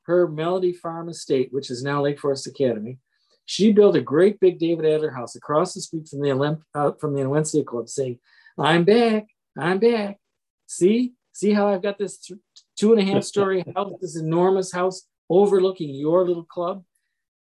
her 0.04 0.28
Melody 0.28 0.72
Farm 0.72 1.10
estate, 1.10 1.50
which 1.52 1.70
is 1.70 1.84
now 1.84 2.02
Lake 2.02 2.20
Forest 2.20 2.48
Academy, 2.48 3.00
she 3.46 3.72
built 3.72 3.96
a 3.96 4.02
great 4.02 4.39
big 4.39 4.60
David 4.60 4.86
Adler 4.86 5.12
house 5.12 5.36
across 5.36 5.74
the 5.74 5.82
street 5.82 6.08
from 6.08 6.22
the 6.22 6.30
Olymp- 6.30 6.63
uh, 6.74 6.94
from 7.00 7.13
the 7.13 7.22
Onwentsia 7.22 7.65
Club, 7.65 7.89
saying, 7.89 8.20
"I'm 8.58 8.84
back, 8.84 9.28
I'm 9.58 9.80
back. 9.80 10.20
See, 10.68 11.13
see 11.32 11.54
how 11.54 11.68
I've 11.68 11.84
got 11.84 12.00
this 12.00 12.18
th- 12.18 12.39
two 12.76 12.94
and 12.94 13.02
a 13.02 13.06
half 13.12 13.24
story 13.24 13.63
house, 13.76 13.94
this 14.02 14.18
enormous 14.18 14.72
house 14.72 15.08
overlooking 15.30 15.94
your 15.94 16.26
little 16.26 16.44
club. 16.46 16.84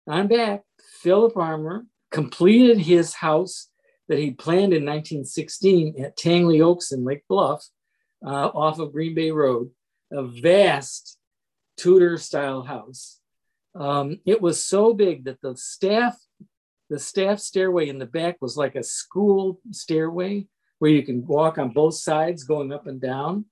I'm 0.06 0.28
back. 0.28 0.64
Philip 1.00 1.34
Armour 1.36 1.86
completed 2.10 2.78
his 2.78 3.14
house 3.14 3.70
that 4.08 4.18
he 4.18 4.32
planned 4.32 4.74
in 4.74 4.84
1916 4.84 5.94
at 5.98 6.16
Tangley 6.16 6.60
Oaks 6.60 6.92
in 6.92 7.04
Lake 7.04 7.22
Bluff 7.26 7.66
uh, 8.24 8.48
off 8.48 8.78
of 8.78 8.92
Green 8.92 9.14
Bay 9.14 9.30
Road, 9.30 9.70
a 10.12 10.22
vast 10.22 11.18
Tudor 11.78 12.18
style 12.18 12.62
house. 12.62 13.18
Um, 13.74 14.20
it 14.26 14.42
was 14.42 14.62
so 14.62 14.92
big 14.92 15.24
that 15.24 15.40
the 15.40 15.56
staff, 15.56 16.16
the 16.90 16.98
staff 16.98 17.38
stairway 17.38 17.88
in 17.88 17.98
the 17.98 18.06
back 18.06 18.36
was 18.42 18.58
like 18.58 18.76
a 18.76 18.82
school 18.82 19.60
stairway 19.70 20.46
where 20.80 20.90
you 20.90 21.02
can 21.02 21.26
walk 21.26 21.56
on 21.56 21.70
both 21.70 21.94
sides 21.94 22.44
going 22.44 22.72
up 22.72 22.86
and 22.86 23.00
down. 23.00 23.46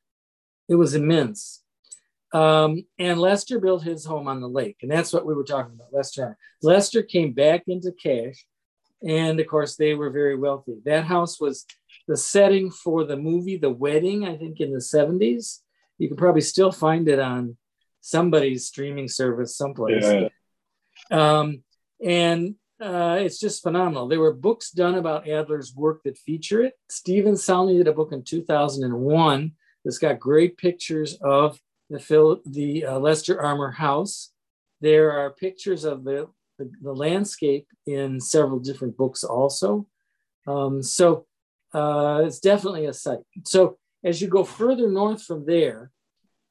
It 0.68 0.74
was 0.74 0.94
immense. 0.94 1.61
Um, 2.32 2.84
and 2.98 3.20
Lester 3.20 3.60
built 3.60 3.82
his 3.82 4.04
home 4.04 4.26
on 4.26 4.40
the 4.40 4.48
lake, 4.48 4.78
and 4.82 4.90
that's 4.90 5.12
what 5.12 5.26
we 5.26 5.34
were 5.34 5.44
talking 5.44 5.74
about. 5.74 5.92
Lester, 5.92 6.36
Lester 6.62 7.02
came 7.02 7.32
back 7.32 7.64
into 7.66 7.92
cash, 7.92 8.46
and 9.06 9.38
of 9.38 9.46
course 9.46 9.76
they 9.76 9.94
were 9.94 10.10
very 10.10 10.36
wealthy. 10.36 10.76
That 10.84 11.04
house 11.04 11.40
was 11.40 11.66
the 12.08 12.16
setting 12.16 12.70
for 12.70 13.04
the 13.04 13.16
movie 13.16 13.58
The 13.58 13.70
Wedding, 13.70 14.26
I 14.26 14.36
think, 14.36 14.60
in 14.60 14.72
the 14.72 14.78
'70s. 14.78 15.58
You 15.98 16.08
can 16.08 16.16
probably 16.16 16.40
still 16.40 16.72
find 16.72 17.06
it 17.08 17.18
on 17.18 17.56
somebody's 18.00 18.66
streaming 18.66 19.08
service 19.08 19.56
someplace. 19.56 20.04
Yeah. 20.04 20.28
Um, 21.10 21.62
and 22.04 22.56
uh, 22.80 23.18
it's 23.20 23.38
just 23.38 23.62
phenomenal. 23.62 24.08
There 24.08 24.20
were 24.20 24.32
books 24.32 24.70
done 24.70 24.96
about 24.96 25.28
Adler's 25.28 25.74
work 25.74 26.02
that 26.04 26.18
feature 26.18 26.62
it. 26.62 26.74
Stephen 26.88 27.36
Salny 27.36 27.76
did 27.76 27.88
a 27.88 27.92
book 27.92 28.12
in 28.12 28.24
2001 28.24 29.52
that's 29.84 29.98
got 29.98 30.18
great 30.18 30.56
pictures 30.56 31.16
of 31.22 31.60
the, 31.92 32.00
Phil, 32.00 32.40
the 32.46 32.84
uh, 32.86 32.98
Lester 32.98 33.40
Armour 33.40 33.70
House. 33.70 34.32
There 34.80 35.12
are 35.12 35.30
pictures 35.30 35.84
of 35.84 36.04
the, 36.04 36.28
the, 36.58 36.70
the 36.82 36.92
landscape 36.92 37.66
in 37.86 38.20
several 38.20 38.58
different 38.58 38.96
books 38.96 39.24
also. 39.24 39.86
Um, 40.46 40.82
so 40.82 41.26
uh, 41.72 42.22
it's 42.24 42.40
definitely 42.40 42.86
a 42.86 42.92
site. 42.92 43.20
So 43.44 43.78
as 44.04 44.20
you 44.20 44.28
go 44.28 44.44
further 44.44 44.90
north 44.90 45.22
from 45.22 45.46
there, 45.46 45.90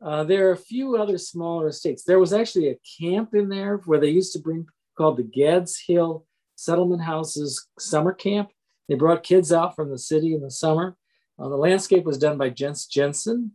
uh, 0.01 0.23
there 0.23 0.47
are 0.47 0.53
a 0.53 0.57
few 0.57 0.95
other 0.95 1.17
smaller 1.17 1.67
estates. 1.67 2.03
There 2.03 2.19
was 2.19 2.33
actually 2.33 2.69
a 2.69 2.79
camp 2.99 3.35
in 3.35 3.49
there 3.49 3.77
where 3.85 3.99
they 3.99 4.09
used 4.09 4.33
to 4.33 4.39
bring 4.39 4.65
called 4.97 5.17
the 5.17 5.23
Gads 5.23 5.79
Hill 5.87 6.25
Settlement 6.55 7.01
Houses 7.01 7.67
Summer 7.79 8.13
Camp. 8.13 8.49
They 8.87 8.95
brought 8.95 9.23
kids 9.23 9.51
out 9.51 9.75
from 9.75 9.89
the 9.89 9.97
city 9.97 10.33
in 10.33 10.41
the 10.41 10.51
summer. 10.51 10.95
Uh, 11.39 11.49
the 11.49 11.55
landscape 11.55 12.03
was 12.03 12.17
done 12.17 12.37
by 12.37 12.49
Jens 12.49 12.85
Jensen, 12.85 13.51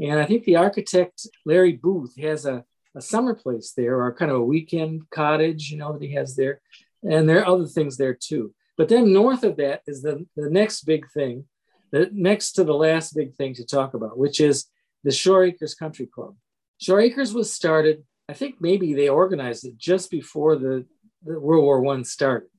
and 0.00 0.20
I 0.20 0.24
think 0.24 0.44
the 0.44 0.56
architect, 0.56 1.26
Larry 1.44 1.72
Booth, 1.72 2.16
has 2.18 2.46
a, 2.46 2.64
a 2.94 3.00
summer 3.00 3.34
place 3.34 3.72
there 3.76 4.00
or 4.00 4.14
kind 4.14 4.30
of 4.30 4.38
a 4.38 4.44
weekend 4.44 5.10
cottage, 5.10 5.70
you 5.70 5.78
know, 5.78 5.92
that 5.92 6.02
he 6.02 6.12
has 6.14 6.36
there. 6.36 6.60
And 7.02 7.28
there 7.28 7.40
are 7.40 7.54
other 7.54 7.66
things 7.66 7.96
there 7.96 8.14
too. 8.14 8.54
But 8.76 8.88
then 8.88 9.12
north 9.12 9.42
of 9.42 9.56
that 9.56 9.82
is 9.86 10.02
the, 10.02 10.24
the 10.36 10.50
next 10.50 10.82
big 10.82 11.10
thing, 11.10 11.44
the 11.90 12.10
next 12.12 12.52
to 12.52 12.64
the 12.64 12.74
last 12.74 13.14
big 13.14 13.34
thing 13.34 13.54
to 13.54 13.66
talk 13.66 13.94
about, 13.94 14.18
which 14.18 14.40
is 14.40 14.66
the 15.02 15.10
Shore 15.10 15.44
Acres 15.44 15.74
Country 15.74 16.06
Club. 16.06 16.36
Shore 16.80 17.00
Acres 17.00 17.34
was 17.34 17.52
started, 17.52 18.04
I 18.28 18.34
think 18.34 18.56
maybe 18.60 18.94
they 18.94 19.08
organized 19.08 19.64
it 19.64 19.76
just 19.76 20.10
before 20.10 20.56
the, 20.56 20.86
the 21.24 21.40
World 21.40 21.64
War 21.64 21.80
One 21.80 22.04
started. 22.04 22.50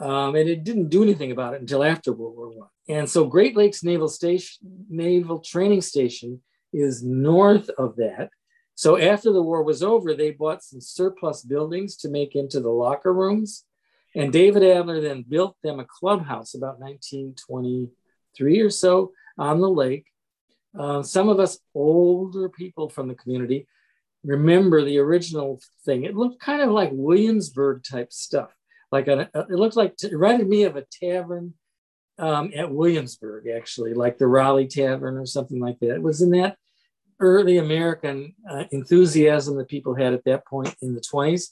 Um, 0.00 0.34
and 0.34 0.48
it 0.48 0.64
didn't 0.64 0.88
do 0.88 1.02
anything 1.02 1.32
about 1.32 1.54
it 1.54 1.60
until 1.60 1.84
after 1.84 2.12
World 2.12 2.36
War 2.36 2.48
One. 2.48 2.68
And 2.88 3.08
so 3.08 3.26
Great 3.26 3.56
Lakes 3.56 3.84
Naval 3.84 4.08
Station, 4.08 4.86
Naval 4.88 5.40
Training 5.40 5.82
Station 5.82 6.40
is 6.72 7.02
north 7.02 7.68
of 7.70 7.96
that. 7.96 8.30
So 8.74 8.98
after 8.98 9.32
the 9.32 9.42
war 9.42 9.62
was 9.62 9.82
over, 9.82 10.14
they 10.14 10.30
bought 10.30 10.62
some 10.62 10.80
surplus 10.80 11.42
buildings 11.42 11.96
to 11.98 12.08
make 12.08 12.34
into 12.34 12.60
the 12.60 12.70
locker 12.70 13.12
rooms. 13.12 13.64
And 14.14 14.32
David 14.32 14.62
Adler 14.62 15.00
then 15.00 15.24
built 15.26 15.56
them 15.62 15.80
a 15.80 15.84
clubhouse 15.84 16.54
about 16.54 16.80
1923 16.80 18.60
or 18.60 18.70
so 18.70 19.12
on 19.38 19.60
the 19.60 19.70
lake. 19.70 20.06
Uh, 20.78 21.02
some 21.02 21.28
of 21.28 21.38
us 21.38 21.58
older 21.74 22.48
people 22.48 22.88
from 22.88 23.08
the 23.08 23.14
community 23.14 23.66
remember 24.24 24.84
the 24.84 24.98
original 24.98 25.60
thing. 25.84 26.04
It 26.04 26.16
looked 26.16 26.40
kind 26.40 26.62
of 26.62 26.70
like 26.70 26.90
Williamsburg 26.92 27.82
type 27.82 28.12
stuff. 28.12 28.54
Like 28.90 29.08
a, 29.08 29.28
it 29.34 29.50
looked 29.50 29.76
like 29.76 29.94
it 30.02 30.12
reminded 30.12 30.48
me 30.48 30.64
of 30.64 30.76
a 30.76 30.84
tavern 31.00 31.54
um, 32.18 32.52
at 32.54 32.70
Williamsburg, 32.70 33.46
actually, 33.48 33.94
like 33.94 34.18
the 34.18 34.26
Raleigh 34.26 34.66
Tavern 34.66 35.16
or 35.16 35.26
something 35.26 35.60
like 35.60 35.78
that. 35.80 35.94
It 35.94 36.02
was 36.02 36.22
in 36.22 36.30
that 36.30 36.56
early 37.20 37.58
American 37.58 38.34
uh, 38.50 38.64
enthusiasm 38.72 39.56
that 39.56 39.68
people 39.68 39.94
had 39.94 40.12
at 40.12 40.24
that 40.24 40.46
point 40.46 40.74
in 40.82 40.94
the 40.94 41.00
20s, 41.00 41.50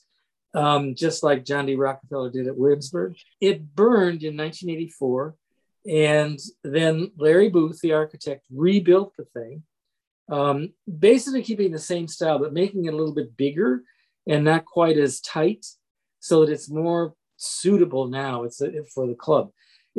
um, 0.54 0.94
just 0.94 1.22
like 1.22 1.44
John 1.44 1.66
D. 1.66 1.76
Rockefeller 1.76 2.30
did 2.30 2.46
at 2.46 2.56
Williamsburg. 2.56 3.16
It 3.40 3.74
burned 3.74 4.22
in 4.22 4.36
1984, 4.36 5.34
and 5.88 6.38
then 6.64 7.12
Larry 7.16 7.48
Booth, 7.48 7.80
the 7.80 7.92
architect, 7.92 8.44
rebuilt 8.52 9.14
the 9.16 9.24
thing, 9.24 9.62
um, 10.28 10.72
basically 10.98 11.42
keeping 11.42 11.72
the 11.72 11.78
same 11.78 12.06
style, 12.06 12.38
but 12.38 12.52
making 12.52 12.84
it 12.84 12.94
a 12.94 12.96
little 12.96 13.14
bit 13.14 13.36
bigger 13.36 13.82
and 14.26 14.44
not 14.44 14.64
quite 14.64 14.98
as 14.98 15.20
tight 15.20 15.66
so 16.20 16.44
that 16.44 16.52
it's 16.52 16.70
more 16.70 17.14
suitable 17.36 18.06
now 18.06 18.44
it's 18.44 18.60
a, 18.60 18.84
for 18.84 19.06
the 19.06 19.14
club 19.14 19.50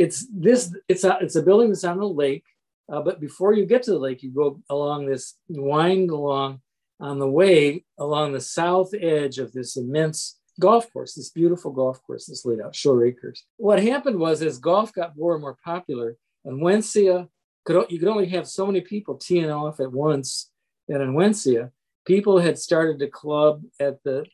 it's 0.02 0.26
this 0.34 0.76
it's 0.88 1.04
a 1.04 1.18
it's 1.22 1.36
a 1.36 1.44
building 1.44 1.70
that's 1.70 1.84
on 1.84 2.00
the 2.00 2.08
lake 2.08 2.46
uh, 2.92 3.02
but 3.02 3.22
before 3.22 3.54
you 3.54 3.66
get 3.66 3.84
to 3.84 3.92
the 3.92 4.00
lake 4.00 4.24
you 4.24 4.32
go 4.32 4.60
along 4.70 5.06
this 5.06 5.36
wind 5.48 6.10
along 6.10 6.60
on 7.00 7.20
the 7.20 7.30
way 7.30 7.86
along 8.00 8.32
the 8.32 8.42
south 8.42 8.92
edge 9.00 9.38
of 9.38 9.52
this 9.54 9.78
immense 9.78 10.40
golf 10.60 10.92
course 10.92 11.14
this 11.14 11.30
beautiful 11.30 11.72
golf 11.72 12.02
course 12.04 12.26
that's 12.26 12.46
laid 12.46 12.62
out 12.62 12.76
shore 12.76 13.06
acres. 13.06 13.46
What 13.58 13.82
happened 13.82 14.18
was 14.18 14.42
as 14.42 14.58
golf 14.58 14.92
got 14.94 15.18
more 15.18 15.34
and 15.34 15.42
more 15.42 15.58
popular 15.64 16.18
Onwentsia 16.46 17.28
could 17.66 17.86
you 17.92 18.00
could 18.00 18.08
only 18.16 18.30
have 18.30 18.48
so 18.48 18.66
many 18.66 18.82
people 18.82 19.16
teeing 19.16 19.52
off 19.52 19.80
at 19.80 19.92
once 19.92 20.50
and 20.90 21.02
in 21.02 21.14
Onwentsia 21.14 21.72
people 22.06 22.40
had 22.40 22.58
started 22.58 23.02
a 23.02 23.08
club 23.08 23.62
at 23.80 24.02
the 24.04 24.26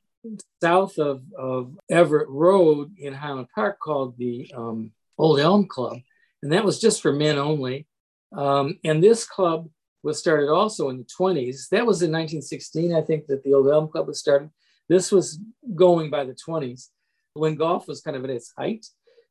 south 0.61 0.97
of, 0.97 1.21
of 1.37 1.77
Everett 1.89 2.29
Road 2.29 2.93
in 2.97 3.13
Highland 3.13 3.47
Park 3.53 3.79
called 3.79 4.17
the 4.17 4.51
um, 4.55 4.91
Old 5.17 5.39
Elm 5.39 5.67
Club, 5.67 5.97
and 6.41 6.51
that 6.51 6.63
was 6.63 6.79
just 6.79 7.01
for 7.01 7.11
men 7.11 7.37
only. 7.37 7.87
Um, 8.35 8.79
and 8.83 9.03
this 9.03 9.25
club 9.25 9.69
was 10.03 10.19
started 10.19 10.49
also 10.49 10.89
in 10.89 10.97
the 10.97 11.07
20s. 11.19 11.69
That 11.69 11.85
was 11.85 12.01
in 12.01 12.11
1916, 12.11 12.93
I 12.93 13.01
think, 13.01 13.27
that 13.27 13.43
the 13.43 13.53
Old 13.53 13.67
Elm 13.69 13.87
Club 13.87 14.07
was 14.07 14.19
started. 14.19 14.49
This 14.89 15.11
was 15.11 15.39
going 15.75 16.09
by 16.09 16.23
the 16.23 16.35
20s 16.35 16.89
when 17.33 17.55
golf 17.55 17.87
was 17.87 18.01
kind 18.01 18.17
of 18.17 18.23
at 18.23 18.29
its 18.29 18.53
height 18.57 18.85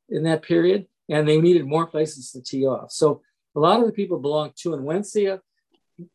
in 0.08 0.24
that 0.24 0.42
period, 0.42 0.86
and 1.08 1.26
they 1.26 1.40
needed 1.40 1.66
more 1.66 1.86
places 1.86 2.30
to 2.32 2.42
tee 2.42 2.66
off. 2.66 2.90
So 2.90 3.22
a 3.54 3.60
lot 3.60 3.80
of 3.80 3.86
the 3.86 3.92
people 3.92 4.18
belonged 4.18 4.56
to 4.56 4.70
Onwentsia 4.70 5.40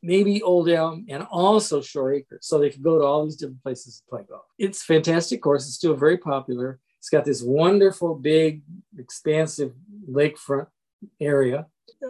maybe 0.01 0.41
Old 0.41 0.69
Elm, 0.69 1.05
and 1.10 1.23
also 1.31 1.81
Shore 1.81 2.13
Acres. 2.13 2.45
So 2.45 2.60
they 2.60 2.69
could 2.69 2.84
go 2.84 2.99
to 2.99 3.05
all 3.05 3.23
these 3.23 3.36
different 3.36 3.63
places 3.63 3.97
to 3.97 4.03
play 4.10 4.23
golf. 4.27 4.43
It's 4.57 4.84
fantastic 4.84 5.41
course. 5.41 5.65
It's 5.65 5.75
still 5.75 5.95
very 5.95 6.17
popular. 6.17 6.79
It's 7.01 7.09
got 7.09 7.25
this 7.25 7.41
wonderful, 7.41 8.13
big, 8.13 8.61
expansive 8.95 9.73
lakefront 10.07 10.67
area 11.19 11.65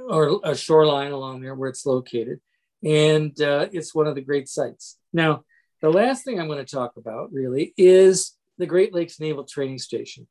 or 0.10 0.42
a 0.44 0.54
shoreline 0.54 1.14
along 1.14 1.40
there 1.40 1.56
where 1.56 1.70
it's 1.70 1.86
located. 1.86 2.42
And 2.84 3.40
uh, 3.42 3.70
it's 3.72 3.96
one 3.96 4.08
of 4.08 4.16
the 4.16 4.22
great 4.22 4.50
sites. 4.50 4.98
Now, 5.14 5.46
the 5.82 5.90
last 5.90 6.26
thing 6.26 6.42
I'm 6.42 6.48
going 6.48 6.64
to 6.64 6.70
talk 6.70 6.98
about 6.98 7.32
really 7.32 7.74
is 7.78 8.36
the 8.58 8.66
Great 8.66 8.94
Lakes 8.94 9.18
Naval 9.18 9.46
Training 9.46 9.78
Station. 9.78 10.28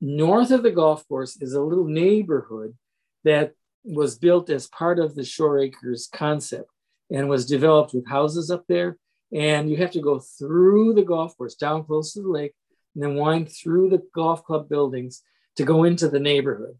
North 0.00 0.52
of 0.52 0.62
the 0.62 0.70
golf 0.70 1.06
course 1.08 1.36
is 1.42 1.54
a 1.54 1.60
little 1.60 1.88
neighborhood 1.88 2.76
that 3.24 3.54
was 3.82 4.16
built 4.16 4.50
as 4.50 4.68
part 4.68 5.00
of 5.00 5.16
the 5.16 5.24
Shore 5.24 5.58
Acres 5.58 6.08
concept 6.12 6.70
and 7.10 7.28
was 7.28 7.44
developed 7.44 7.92
with 7.92 8.06
houses 8.06 8.52
up 8.52 8.66
there. 8.68 8.98
And 9.34 9.68
you 9.68 9.78
have 9.78 9.90
to 9.90 10.00
go 10.00 10.20
through 10.20 10.94
the 10.94 11.02
golf 11.02 11.36
course, 11.36 11.56
down 11.56 11.82
close 11.82 12.12
to 12.12 12.22
the 12.22 12.28
lake, 12.28 12.54
and 12.96 13.04
then 13.04 13.14
wind 13.14 13.52
through 13.52 13.90
the 13.90 14.02
golf 14.14 14.42
club 14.42 14.68
buildings 14.68 15.22
to 15.56 15.64
go 15.64 15.84
into 15.84 16.08
the 16.08 16.18
neighborhood. 16.18 16.78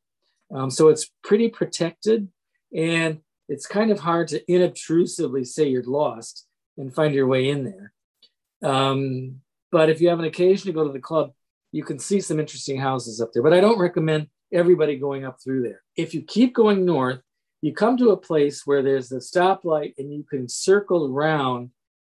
Um, 0.53 0.71
so 0.71 0.89
it's 0.89 1.11
pretty 1.23 1.51
protected, 1.51 2.29
and 2.75 3.21
it's 3.49 3.67
kind 3.67 3.91
of 3.91 4.01
hard 4.01 4.29
to 4.29 4.43
inobtrusively 4.51 5.45
say 5.45 5.69
you're 5.69 5.83
lost 5.85 6.47
and 6.79 6.95
find 6.95 7.15
your 7.15 7.27
way 7.27 7.49
in 7.51 7.65
there. 7.65 7.93
Um, 8.63 9.43
but 9.71 9.91
if 9.91 10.01
you 10.01 10.09
have 10.09 10.19
an 10.19 10.25
occasion 10.25 10.67
to 10.67 10.73
go 10.73 10.87
to 10.87 10.93
the 10.93 10.99
club, 10.99 11.33
you 11.71 11.85
can 11.85 11.99
see 11.99 12.21
some 12.21 12.41
interesting 12.41 12.81
houses 12.81 13.21
up 13.21 13.33
there. 13.33 13.43
But 13.43 13.53
I 13.53 13.61
don't 13.61 13.79
recommend 13.79 14.29
everybody 14.53 14.97
going 14.97 15.27
up 15.27 15.39
through 15.43 15.63
there. 15.65 15.83
If 15.97 16.15
you 16.15 16.23
keep 16.23 16.55
going 16.55 16.87
north, 16.87 17.21
you 17.61 17.75
come 17.75 17.99
to 17.99 18.11
a 18.11 18.17
place 18.17 18.63
where 18.65 18.83
there's 18.83 19.13
a 19.13 19.17
stoplight 19.17 19.95
and 19.99 20.13
you 20.13 20.25
can 20.25 20.49
circle 20.49 21.13
around 21.13 21.71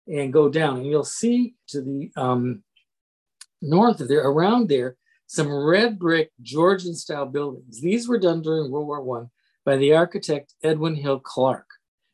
and 0.07 0.33
go 0.33 0.49
down. 0.49 0.79
And 0.79 0.87
you'll 0.87 1.05
see 1.05 1.55
to 1.69 1.81
the 1.81 2.11
um, 2.17 2.63
north 3.61 4.01
of 4.01 4.09
there, 4.09 4.27
around 4.27 4.69
there, 4.69 4.97
some 5.27 5.53
red 5.53 5.99
brick 5.99 6.31
Georgian 6.41 6.95
style 6.95 7.27
buildings. 7.27 7.81
These 7.81 8.09
were 8.09 8.19
done 8.19 8.43
during 8.43 8.71
World 8.71 8.87
War 8.87 9.03
One 9.03 9.31
by 9.65 9.77
the 9.77 9.95
architect 9.95 10.55
Edwin 10.63 10.95
Hill 10.95 11.21
Clark. 11.21 11.67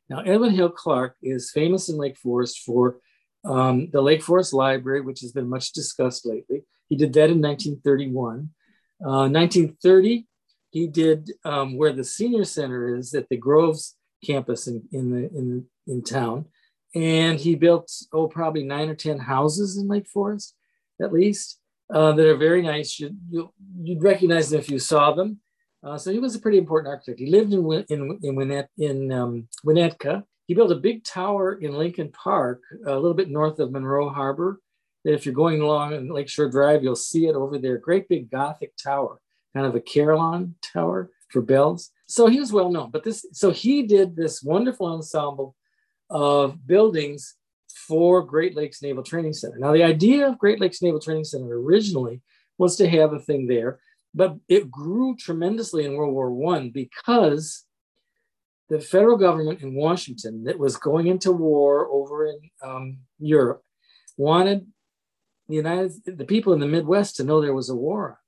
Now, 0.08 0.20
Edwin 0.20 0.50
Hill 0.50 0.70
Clark 0.70 1.16
is 1.22 1.50
famous 1.50 1.88
in 1.88 1.96
Lake 1.96 2.18
Forest 2.18 2.60
for 2.64 2.98
um, 3.44 3.88
the 3.92 4.02
Lake 4.02 4.22
Forest 4.22 4.52
Library, 4.52 5.00
which 5.00 5.20
has 5.20 5.32
been 5.32 5.48
much 5.48 5.72
discussed 5.72 6.26
lately. 6.26 6.64
He 6.88 6.96
did 6.96 7.12
that 7.14 7.30
in 7.30 7.40
1931. 7.40 8.50
1930, 8.98 10.18
uh, 10.18 10.22
he 10.70 10.86
did 10.86 11.30
um, 11.44 11.76
where 11.76 11.92
the 11.92 12.04
senior 12.04 12.44
center 12.44 12.96
is 12.96 13.14
at 13.14 13.28
the 13.28 13.36
Groves 13.36 13.96
campus 14.24 14.66
in, 14.66 14.82
in, 14.92 15.10
the, 15.10 15.28
in, 15.28 15.66
in 15.86 16.02
town. 16.02 16.46
And 16.94 17.38
he 17.38 17.54
built, 17.54 17.90
oh, 18.12 18.28
probably 18.28 18.64
nine 18.64 18.88
or 18.88 18.94
10 18.94 19.18
houses 19.18 19.76
in 19.76 19.88
Lake 19.88 20.08
Forest, 20.08 20.54
at 21.00 21.12
least, 21.12 21.60
uh, 21.92 22.12
that 22.12 22.26
are 22.26 22.36
very 22.36 22.62
nice. 22.62 22.98
You'd, 22.98 23.18
you'd 23.30 24.02
recognize 24.02 24.50
them 24.50 24.60
if 24.60 24.70
you 24.70 24.78
saw 24.78 25.12
them. 25.12 25.40
Uh, 25.82 25.98
so 25.98 26.10
he 26.10 26.18
was 26.18 26.34
a 26.34 26.40
pretty 26.40 26.58
important 26.58 26.88
architect. 26.88 27.20
He 27.20 27.26
lived 27.26 27.52
in, 27.52 27.60
in, 27.88 28.18
in, 28.22 28.36
Winnet, 28.36 28.68
in 28.78 29.12
um, 29.12 29.48
Winnetka. 29.66 30.24
He 30.46 30.54
built 30.54 30.72
a 30.72 30.76
big 30.76 31.04
tower 31.04 31.54
in 31.54 31.74
Lincoln 31.74 32.10
Park, 32.10 32.62
a 32.86 32.94
little 32.94 33.14
bit 33.14 33.30
north 33.30 33.58
of 33.58 33.70
Monroe 33.70 34.08
Harbor 34.08 34.60
that 35.04 35.12
if 35.12 35.24
you're 35.24 35.34
going 35.34 35.60
along 35.60 36.08
Lakeshore 36.08 36.50
Drive, 36.50 36.82
you'll 36.82 36.96
see 36.96 37.26
it 37.26 37.34
over 37.34 37.58
there. 37.58 37.78
Great 37.78 38.08
big 38.08 38.30
Gothic 38.30 38.72
tower, 38.76 39.20
kind 39.54 39.66
of 39.66 39.74
a 39.74 39.80
carillon 39.80 40.54
tower 40.62 41.10
for 41.28 41.42
bells. 41.42 41.90
So 42.06 42.26
he 42.26 42.40
was 42.40 42.52
well 42.52 42.70
known. 42.70 42.90
But 42.90 43.04
this, 43.04 43.26
so 43.32 43.50
he 43.50 43.82
did 43.82 44.16
this 44.16 44.42
wonderful 44.42 44.86
ensemble 44.86 45.54
of 46.10 46.66
buildings 46.66 47.36
for 47.86 48.22
Great 48.22 48.56
Lakes 48.56 48.82
Naval 48.82 49.02
Training 49.02 49.32
Center. 49.32 49.58
Now, 49.58 49.72
the 49.72 49.82
idea 49.82 50.26
of 50.26 50.38
Great 50.38 50.60
Lakes 50.60 50.82
Naval 50.82 51.00
Training 51.00 51.24
Center 51.24 51.60
originally 51.60 52.20
was 52.58 52.76
to 52.76 52.88
have 52.88 53.12
a 53.12 53.18
thing 53.18 53.46
there, 53.46 53.78
but 54.14 54.36
it 54.48 54.70
grew 54.70 55.16
tremendously 55.16 55.84
in 55.84 55.94
World 55.94 56.14
War 56.14 56.30
One 56.30 56.70
because 56.70 57.64
the 58.68 58.80
federal 58.80 59.18
government 59.18 59.60
in 59.60 59.74
Washington 59.74 60.44
that 60.44 60.58
was 60.58 60.76
going 60.76 61.06
into 61.08 61.32
war 61.32 61.88
over 61.90 62.26
in 62.26 62.38
um, 62.62 62.98
Europe 63.18 63.62
wanted 64.16 64.66
the 65.48 65.56
United 65.56 65.92
the 66.06 66.24
people 66.24 66.52
in 66.54 66.60
the 66.60 66.66
Midwest 66.66 67.16
to 67.16 67.24
know 67.24 67.40
there 67.40 67.54
was 67.54 67.68
a 67.68 67.76
war. 67.76 68.20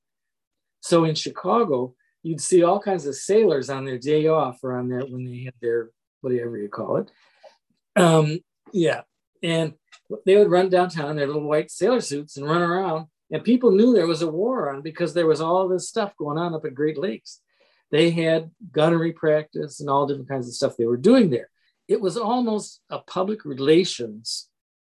So 0.81 1.05
in 1.05 1.15
Chicago, 1.15 1.95
you'd 2.23 2.41
see 2.41 2.63
all 2.63 2.81
kinds 2.81 3.07
of 3.07 3.15
sailors 3.15 3.71
on 3.71 3.85
their 3.85 3.99
day 3.99 4.27
off 4.27 4.59
or 4.63 4.77
on 4.77 4.89
their 4.89 5.01
when 5.01 5.25
they 5.25 5.45
had 5.45 5.55
their 5.63 5.91
whatever 6.21 6.59
you 6.59 6.69
call 6.69 6.99
it. 6.99 7.11
Um, 7.97 8.41
yeah, 8.73 9.03
and 9.43 9.75
they 10.25 10.37
would 10.37 10.51
run 10.51 10.69
downtown 10.69 11.11
in 11.11 11.17
their 11.17 11.27
little 11.27 11.49
white 11.49 11.71
sailor 11.71 12.01
suits 12.01 12.37
and 12.37 12.47
run 12.47 12.63
around, 12.63 13.07
and 13.31 13.45
people 13.45 13.73
knew 13.73 13.93
there 13.93 14.07
was 14.07 14.23
a 14.23 14.31
war 14.31 14.75
on 14.75 14.83
because 14.83 15.15
there 15.15 15.27
was 15.27 15.41
all 15.41 15.69
this 15.69 15.89
stuff 15.89 16.17
going 16.17 16.39
on 16.39 16.55
up 16.55 16.65
at 16.65 16.75
Great 16.75 16.99
Lakes. 16.99 17.41
They 17.91 18.11
had 18.11 18.51
gunnery 18.73 19.13
practice 19.13 19.81
and 19.81 19.89
all 19.89 20.07
different 20.07 20.29
kinds 20.29 20.49
of 20.49 20.55
stuff 20.55 20.77
they 20.77 20.87
were 20.87 20.97
doing 20.97 21.31
there. 21.31 21.51
It 21.89 22.01
was 22.01 22.17
almost 22.17 22.81
a 22.91 22.99
public 22.99 23.45
relations 23.45 24.49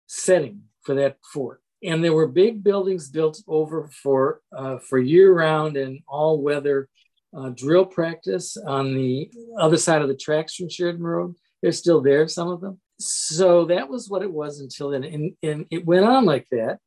setting 0.08 0.64
for 0.82 0.96
that 0.96 1.18
fort 1.24 1.62
and 1.84 2.04
there 2.04 2.14
were 2.14 2.28
big 2.28 2.64
buildings 2.64 3.10
built 3.10 3.42
over 3.48 3.90
for 3.90 4.42
uh, 4.56 4.78
for 4.80 5.00
year 5.00 5.34
round 5.34 5.78
and 5.78 6.00
all 6.08 6.42
weather 6.42 6.90
uh, 7.36 7.50
drill 7.50 7.86
practice 7.86 8.58
on 8.58 8.94
the 8.94 9.30
other 9.58 9.78
side 9.78 10.02
of 10.02 10.08
the 10.08 10.16
tracks 10.16 10.56
from 10.56 10.70
Sheridan 10.70 11.04
Road. 11.04 11.36
They're 11.62 11.72
still 11.72 12.02
there, 12.02 12.28
some 12.28 12.50
of 12.50 12.62
them. 12.62 12.80
So 13.00 13.66
that 13.66 13.90
was 13.90 14.10
what 14.10 14.22
it 14.22 14.32
was 14.32 14.60
until 14.60 14.90
then, 14.90 15.04
and, 15.04 15.34
and 15.42 15.66
it 15.72 15.86
went 15.86 16.06
on 16.06 16.26
like 16.26 16.48
that. 16.52 16.80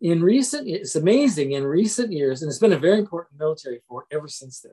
In 0.00 0.22
recent, 0.22 0.66
it's 0.66 0.96
amazing. 0.96 1.52
In 1.52 1.64
recent 1.64 2.12
years, 2.12 2.40
and 2.42 2.48
it's 2.48 2.58
been 2.58 2.72
a 2.72 2.78
very 2.78 2.98
important 2.98 3.38
military 3.38 3.80
fort 3.86 4.06
ever 4.10 4.28
since 4.28 4.60
then. 4.60 4.72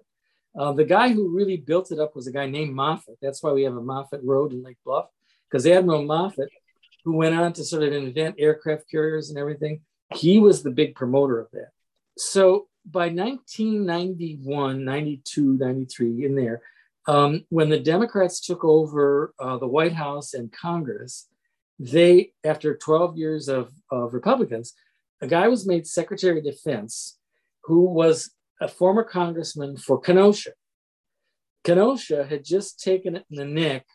Uh, 0.57 0.71
the 0.71 0.85
guy 0.85 1.09
who 1.09 1.35
really 1.35 1.57
built 1.57 1.91
it 1.91 1.99
up 1.99 2.15
was 2.15 2.27
a 2.27 2.31
guy 2.31 2.47
named 2.47 2.73
Moffett. 2.73 3.17
That's 3.21 3.43
why 3.43 3.51
we 3.51 3.63
have 3.63 3.75
a 3.75 3.81
Moffett 3.81 4.21
Road 4.23 4.53
in 4.53 4.63
Lake 4.63 4.77
Bluff, 4.85 5.07
because 5.49 5.67
Admiral 5.67 6.03
Moffett 6.03 6.47
who 7.07 7.13
went 7.13 7.33
on 7.33 7.53
to 7.53 7.63
sort 7.63 7.83
of 7.83 7.93
invent 7.93 8.35
aircraft 8.37 8.83
carriers 8.91 9.29
and 9.29 9.39
everything. 9.39 9.79
He 10.13 10.39
was 10.39 10.61
the 10.61 10.71
big 10.71 10.93
promoter 10.93 11.39
of 11.39 11.47
that. 11.53 11.69
So 12.17 12.67
by 12.85 13.07
1991, 13.07 14.83
92, 14.83 15.53
93, 15.53 16.25
in 16.25 16.35
there, 16.35 16.61
um, 17.07 17.45
when 17.49 17.69
the 17.69 17.79
Democrats 17.79 18.39
took 18.39 18.63
over 18.63 19.33
uh, 19.39 19.57
the 19.57 19.67
White 19.67 19.93
House 19.93 20.33
and 20.33 20.51
Congress, 20.51 21.27
they, 21.79 22.33
after 22.43 22.75
12 22.75 23.17
years 23.17 23.47
of, 23.47 23.71
of 23.91 24.13
Republicans, 24.13 24.73
a 25.21 25.27
guy 25.27 25.47
was 25.47 25.65
made 25.65 25.87
Secretary 25.87 26.39
of 26.39 26.43
Defense 26.43 27.17
who 27.63 27.85
was 27.85 28.31
a 28.61 28.67
former 28.67 29.03
congressman 29.03 29.77
for 29.77 29.99
Kenosha. 29.99 30.51
Kenosha 31.63 32.25
had 32.25 32.43
just 32.43 32.79
taken 32.79 33.15
it 33.15 33.25
in 33.29 33.37
the 33.37 33.45
neck 33.45 33.85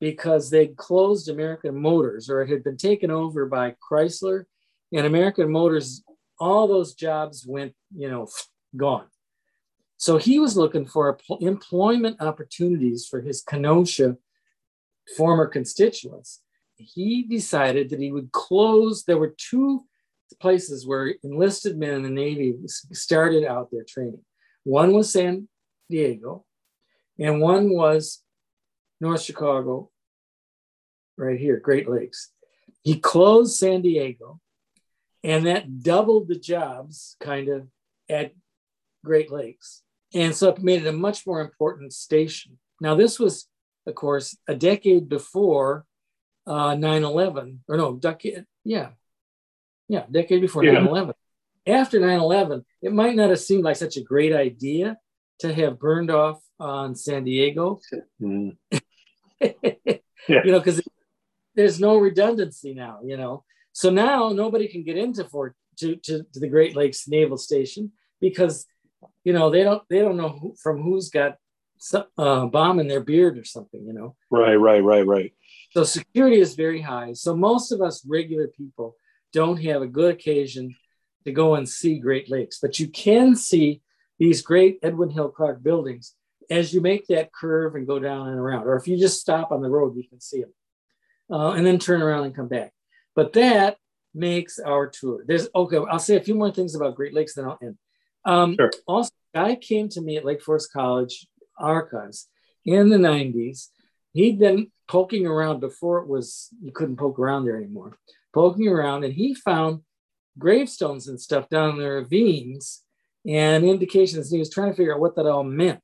because 0.00 0.48
they'd 0.48 0.76
closed 0.76 1.28
American 1.28 1.76
Motors 1.80 2.30
or 2.30 2.42
it 2.42 2.48
had 2.48 2.64
been 2.64 2.78
taken 2.78 3.10
over 3.10 3.46
by 3.46 3.74
Chrysler 3.90 4.44
and 4.92 5.06
American 5.06 5.50
Motors, 5.50 6.02
all 6.38 6.66
those 6.66 6.94
jobs 6.94 7.44
went, 7.46 7.74
you 7.94 8.10
know, 8.10 8.28
gone. 8.76 9.06
So 10.00 10.16
he 10.16 10.38
was 10.38 10.56
looking 10.56 10.86
for 10.86 11.18
employment 11.42 12.22
opportunities 12.22 13.06
for 13.06 13.20
his 13.20 13.42
Kenosha 13.42 14.16
former 15.14 15.46
constituents. 15.46 16.40
He 16.76 17.24
decided 17.24 17.90
that 17.90 18.00
he 18.00 18.10
would 18.10 18.32
close, 18.32 19.04
there 19.04 19.18
were 19.18 19.34
two 19.36 19.84
places 20.40 20.86
where 20.86 21.14
enlisted 21.22 21.76
men 21.76 21.96
in 21.96 22.02
the 22.02 22.08
Navy 22.08 22.54
started 22.66 23.44
out 23.44 23.70
their 23.70 23.84
training. 23.84 24.24
One 24.64 24.94
was 24.94 25.12
San 25.12 25.48
Diego, 25.90 26.46
and 27.18 27.42
one 27.42 27.68
was 27.68 28.22
North 29.02 29.20
Chicago, 29.20 29.90
right 31.18 31.38
here, 31.38 31.60
Great 31.60 31.90
Lakes. 31.90 32.32
He 32.80 32.98
closed 32.98 33.58
San 33.58 33.82
Diego, 33.82 34.40
and 35.22 35.44
that 35.44 35.82
doubled 35.82 36.28
the 36.28 36.38
jobs 36.38 37.16
kind 37.20 37.50
of 37.50 37.66
at 38.08 38.32
Great 39.04 39.30
Lakes. 39.30 39.82
And 40.14 40.34
so 40.34 40.48
it 40.50 40.62
made 40.62 40.82
it 40.82 40.88
a 40.88 40.92
much 40.92 41.26
more 41.26 41.40
important 41.40 41.92
station. 41.92 42.58
Now, 42.80 42.94
this 42.94 43.18
was, 43.18 43.46
of 43.86 43.94
course, 43.94 44.36
a 44.48 44.54
decade 44.54 45.08
before 45.08 45.84
uh, 46.46 46.74
9 46.74 47.04
11, 47.04 47.60
or 47.68 47.76
no, 47.76 47.96
decade, 47.96 48.44
yeah, 48.64 48.90
yeah, 49.88 50.04
decade 50.10 50.40
before 50.40 50.64
9 50.64 50.86
11. 50.86 51.14
After 51.66 52.00
9 52.00 52.18
11, 52.18 52.64
it 52.82 52.92
might 52.92 53.14
not 53.14 53.30
have 53.30 53.40
seemed 53.40 53.64
like 53.64 53.76
such 53.76 53.96
a 53.96 54.02
great 54.02 54.32
idea 54.32 54.96
to 55.40 55.54
have 55.54 55.78
burned 55.78 56.10
off 56.10 56.40
on 56.58 56.94
San 56.94 57.24
Diego. 57.24 57.80
Mm. 58.20 58.56
yeah. 59.40 59.98
You 60.28 60.52
know, 60.52 60.58
because 60.58 60.80
there's 61.54 61.80
no 61.80 61.96
redundancy 61.96 62.74
now, 62.74 63.00
you 63.04 63.16
know. 63.16 63.44
So 63.72 63.90
now 63.90 64.30
nobody 64.30 64.68
can 64.68 64.82
get 64.82 64.96
into 64.96 65.24
Fort 65.24 65.54
to, 65.78 65.96
to, 65.96 66.24
to 66.32 66.40
the 66.40 66.48
Great 66.48 66.76
Lakes 66.76 67.08
Naval 67.08 67.38
Station 67.38 67.92
because 68.20 68.66
you 69.24 69.32
know 69.32 69.50
they 69.50 69.62
don't 69.62 69.82
they 69.88 70.00
don't 70.00 70.16
know 70.16 70.28
who, 70.28 70.54
from 70.62 70.82
who's 70.82 71.10
got 71.10 71.36
some, 71.78 72.04
uh, 72.18 72.46
bomb 72.46 72.78
in 72.78 72.88
their 72.88 73.00
beard 73.00 73.38
or 73.38 73.44
something, 73.44 73.84
you 73.86 73.92
know. 73.92 74.14
Right, 74.30 74.54
right, 74.54 74.82
right, 74.84 75.06
right. 75.06 75.32
So 75.72 75.84
security 75.84 76.38
is 76.38 76.54
very 76.54 76.80
high. 76.80 77.14
So 77.14 77.34
most 77.34 77.72
of 77.72 77.80
us 77.80 78.04
regular 78.06 78.48
people 78.48 78.96
don't 79.32 79.62
have 79.62 79.82
a 79.82 79.86
good 79.86 80.14
occasion 80.14 80.74
to 81.24 81.32
go 81.32 81.54
and 81.54 81.68
see 81.68 81.98
Great 81.98 82.30
Lakes, 82.30 82.58
but 82.60 82.78
you 82.78 82.88
can 82.88 83.34
see 83.34 83.82
these 84.18 84.42
great 84.42 84.78
Edwin 84.82 85.10
Hill 85.10 85.30
Clark 85.30 85.62
buildings 85.62 86.14
as 86.50 86.74
you 86.74 86.80
make 86.80 87.06
that 87.06 87.32
curve 87.32 87.74
and 87.74 87.86
go 87.86 87.98
down 87.98 88.28
and 88.28 88.38
around. 88.38 88.64
Or 88.64 88.76
if 88.76 88.86
you 88.86 88.98
just 88.98 89.20
stop 89.20 89.52
on 89.52 89.62
the 89.62 89.70
road, 89.70 89.96
you 89.96 90.04
can 90.08 90.20
see 90.20 90.42
them 90.42 90.52
uh, 91.30 91.52
and 91.52 91.64
then 91.64 91.78
turn 91.78 92.02
around 92.02 92.24
and 92.24 92.34
come 92.34 92.48
back. 92.48 92.72
But 93.14 93.32
that 93.34 93.76
makes 94.14 94.58
our 94.58 94.88
tour. 94.88 95.24
There's 95.26 95.48
okay. 95.54 95.78
I'll 95.90 95.98
say 95.98 96.16
a 96.16 96.22
few 96.22 96.34
more 96.34 96.50
things 96.50 96.74
about 96.74 96.96
Great 96.96 97.14
Lakes, 97.14 97.34
then 97.34 97.44
I'll 97.44 97.58
end. 97.62 97.78
Um, 98.24 98.56
sure. 98.58 98.70
Also, 98.86 99.10
guy 99.34 99.54
came 99.54 99.88
to 99.90 100.00
me 100.00 100.16
at 100.16 100.24
Lake 100.24 100.42
Forest 100.42 100.72
College 100.72 101.26
archives 101.58 102.28
in 102.64 102.88
the 102.88 102.96
90s. 102.96 103.68
He'd 104.12 104.38
been 104.38 104.70
poking 104.88 105.26
around 105.26 105.60
before 105.60 105.98
it 105.98 106.08
was 106.08 106.48
you 106.62 106.72
couldn't 106.72 106.96
poke 106.96 107.18
around 107.18 107.44
there 107.44 107.56
anymore. 107.56 107.96
Poking 108.32 108.68
around, 108.68 109.04
and 109.04 109.14
he 109.14 109.34
found 109.34 109.80
gravestones 110.38 111.08
and 111.08 111.20
stuff 111.20 111.48
down 111.48 111.70
in 111.70 111.78
the 111.78 111.88
ravines 111.88 112.82
and 113.26 113.64
indications. 113.64 114.28
And 114.30 114.36
he 114.36 114.40
was 114.40 114.50
trying 114.50 114.70
to 114.70 114.76
figure 114.76 114.94
out 114.94 115.00
what 115.00 115.16
that 115.16 115.26
all 115.26 115.44
meant. 115.44 115.82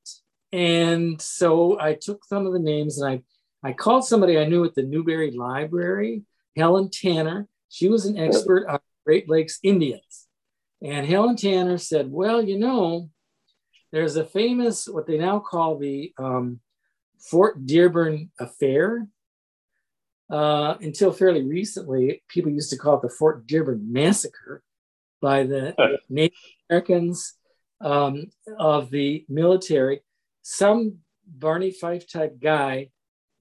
And 0.53 1.21
so 1.21 1.79
I 1.81 1.95
took 1.95 2.25
some 2.25 2.47
of 2.47 2.53
the 2.53 2.59
names 2.59 3.01
and 3.01 3.11
I 3.11 3.23
I 3.69 3.73
called 3.73 4.05
somebody 4.05 4.39
I 4.39 4.45
knew 4.45 4.65
at 4.65 4.75
the 4.75 4.85
Newberry 4.85 5.33
Library, 5.33 6.23
Helen 6.57 6.89
Tanner. 6.89 7.49
She 7.69 7.89
was 7.89 8.07
an 8.07 8.17
expert 8.17 8.67
on 8.69 8.79
Great 9.05 9.29
Lakes 9.29 9.59
Indians. 9.63 10.26
And 10.83 11.07
Helen 11.07 11.37
Tanner 11.37 11.79
said, 11.79 12.11
Well, 12.11 12.43
you 12.43 12.59
know, 12.59 13.11
there's 13.93 14.17
a 14.17 14.25
famous, 14.25 14.87
what 14.87 15.07
they 15.07 15.19
now 15.19 15.39
call 15.39 15.79
the 15.79 16.13
um, 16.19 16.61
Fort 17.19 17.67
Dearborn 17.67 18.31
Affair. 18.39 19.07
Uh, 20.29 20.75
until 20.81 21.13
fairly 21.13 21.45
recently, 21.45 22.23
people 22.29 22.51
used 22.51 22.71
to 22.71 22.77
call 22.77 22.97
it 22.97 23.03
the 23.03 23.09
Fort 23.09 23.47
Dearborn 23.47 23.93
Massacre 23.93 24.63
by 25.23 25.45
the 25.45 25.75
Native 26.09 26.37
Americans 26.69 27.35
um, 27.81 28.27
of 28.59 28.91
the 28.91 29.25
military. 29.29 30.01
Some 30.43 30.99
Barney 31.27 31.71
Fife 31.71 32.11
type 32.11 32.41
guy 32.41 32.91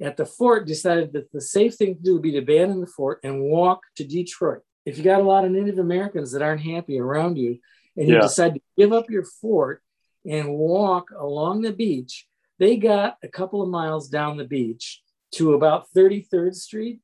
at 0.02 0.18
the 0.18 0.26
fort 0.26 0.68
decided 0.68 1.14
that 1.14 1.32
the 1.32 1.42
safe 1.42 1.76
thing 1.76 1.96
to 1.96 2.02
do 2.02 2.14
would 2.14 2.22
be 2.22 2.32
to 2.32 2.40
abandon 2.40 2.82
the 2.82 2.88
fort 2.88 3.20
and 3.24 3.42
walk 3.42 3.82
to 3.96 4.04
Detroit. 4.04 4.62
If 4.86 4.98
you 4.98 5.04
got 5.04 5.22
a 5.22 5.24
lot 5.24 5.46
of 5.46 5.52
Native 5.52 5.80
Americans 5.80 6.32
that 6.32 6.42
aren't 6.42 6.62
happy 6.62 7.00
around 7.00 7.38
you 7.38 7.60
and 7.98 8.08
you 8.08 8.16
yeah. 8.16 8.22
decide 8.22 8.56
to 8.56 8.62
give 8.78 8.94
up 8.94 9.10
your 9.10 9.24
fort 9.24 9.82
and 10.26 10.54
walk 10.54 11.10
along 11.18 11.62
the 11.62 11.74
beach, 11.74 12.28
they 12.60 12.78
got 12.78 13.18
a 13.24 13.28
couple 13.28 13.62
of 13.62 13.70
miles 13.70 14.08
down 14.10 14.38
the 14.38 14.46
beach 14.46 15.02
to 15.34 15.54
about 15.54 15.88
33rd 15.96 16.56
Street 16.56 17.00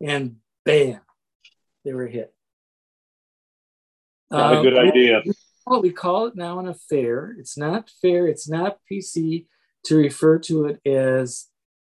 and 0.00 0.36
bam, 0.64 1.00
they 1.84 1.92
were 1.92 2.06
hit. 2.06 2.32
Not 4.30 4.56
um, 4.56 4.58
a 4.58 4.62
good 4.62 4.78
idea. 4.78 5.22
What 5.64 5.82
we 5.82 5.90
call 5.90 6.26
it 6.26 6.36
now 6.36 6.58
an 6.58 6.68
affair. 6.68 7.34
It's 7.38 7.56
not 7.58 7.90
fair. 8.00 8.26
It's 8.26 8.48
not 8.48 8.78
PC 8.90 9.46
to 9.84 9.96
refer 9.96 10.38
to 10.40 10.66
it 10.66 10.80
as 10.86 11.46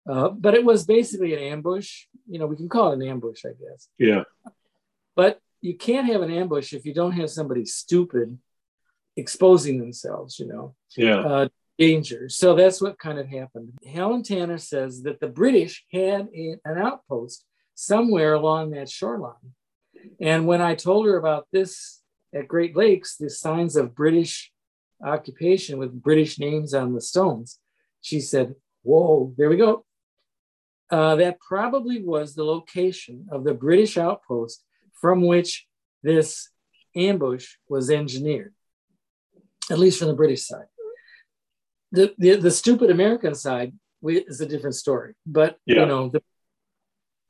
uh, 0.09 0.29
but 0.29 0.55
it 0.55 0.65
was 0.65 0.85
basically 0.85 1.35
an 1.35 1.41
ambush. 1.41 2.05
You 2.29 2.39
know, 2.39 2.47
we 2.47 2.57
can 2.57 2.69
call 2.69 2.93
it 2.93 2.97
an 2.97 3.03
ambush, 3.03 3.45
I 3.45 3.51
guess. 3.51 3.89
Yeah. 3.99 4.23
But 5.17 5.41
you 5.61 5.77
can't 5.77 6.07
have 6.07 6.23
an 6.23 6.31
ambush 6.31 6.73
if 6.73 6.87
you 6.87 6.95
don't 6.95 7.13
have 7.13 7.31
somebody 7.31 7.65
stupid 7.65 8.39
exposing 9.17 9.81
themselves, 9.81 10.39
you 10.39 10.47
know. 10.47 10.75
Yeah. 10.97 11.21
Uh, 11.21 11.49
danger. 11.79 12.29
So 12.29 12.55
that's 12.55 12.81
what 12.81 12.99
kind 12.99 13.19
of 13.19 13.29
happened. 13.29 13.73
Helen 13.87 14.23
Tanner 14.23 14.59
says 14.59 15.03
that 15.03 15.21
the 15.21 15.29
British 15.29 15.85
had 15.93 16.29
a, 16.35 16.57
an 16.65 16.79
outpost 16.79 17.45
somewhere 17.75 18.35
along 18.35 18.71
that 18.71 18.89
shoreline. 18.89 19.53
And 20.21 20.47
when 20.47 20.63
I 20.63 20.75
told 20.75 21.07
her 21.07 21.17
about 21.17 21.47
this 21.53 22.03
at 22.35 22.49
Great 22.49 22.77
Lakes, 22.77 23.17
the 23.17 23.29
signs 23.29 23.77
of 23.77 23.95
British 23.95 24.53
occupation 25.05 25.79
with 25.79 26.03
British 26.03 26.39
names 26.39 26.73
on 26.73 26.95
the 26.95 27.01
stones, 27.01 27.59
she 28.01 28.21
said, 28.21 28.55
Whoa, 28.83 29.35
there 29.37 29.51
we 29.51 29.57
go. 29.57 29.85
Uh, 30.89 31.17
that 31.17 31.41
probably 31.41 32.03
was 32.03 32.35
the 32.35 32.45
location 32.45 33.27
of 33.33 33.45
the 33.45 33.55
British 33.55 33.99
outpost 33.99 34.63
from 35.01 35.27
which 35.27 35.67
this 36.03 36.51
ambush 36.95 37.55
was 37.69 37.91
engineered, 37.91 38.55
at 39.71 39.79
least 39.79 39.99
from 39.99 40.09
the 40.09 40.15
British 40.15 40.47
side. 40.47 40.67
The, 41.93 42.15
the, 42.19 42.37
the 42.37 42.51
stupid 42.51 42.91
American 42.91 43.35
side 43.35 43.73
is 44.03 44.41
a 44.41 44.47
different 44.47 44.77
story, 44.77 45.15
but 45.25 45.59
yeah. 45.67 45.81
you 45.81 45.87
know, 45.87 46.09
the, 46.09 46.23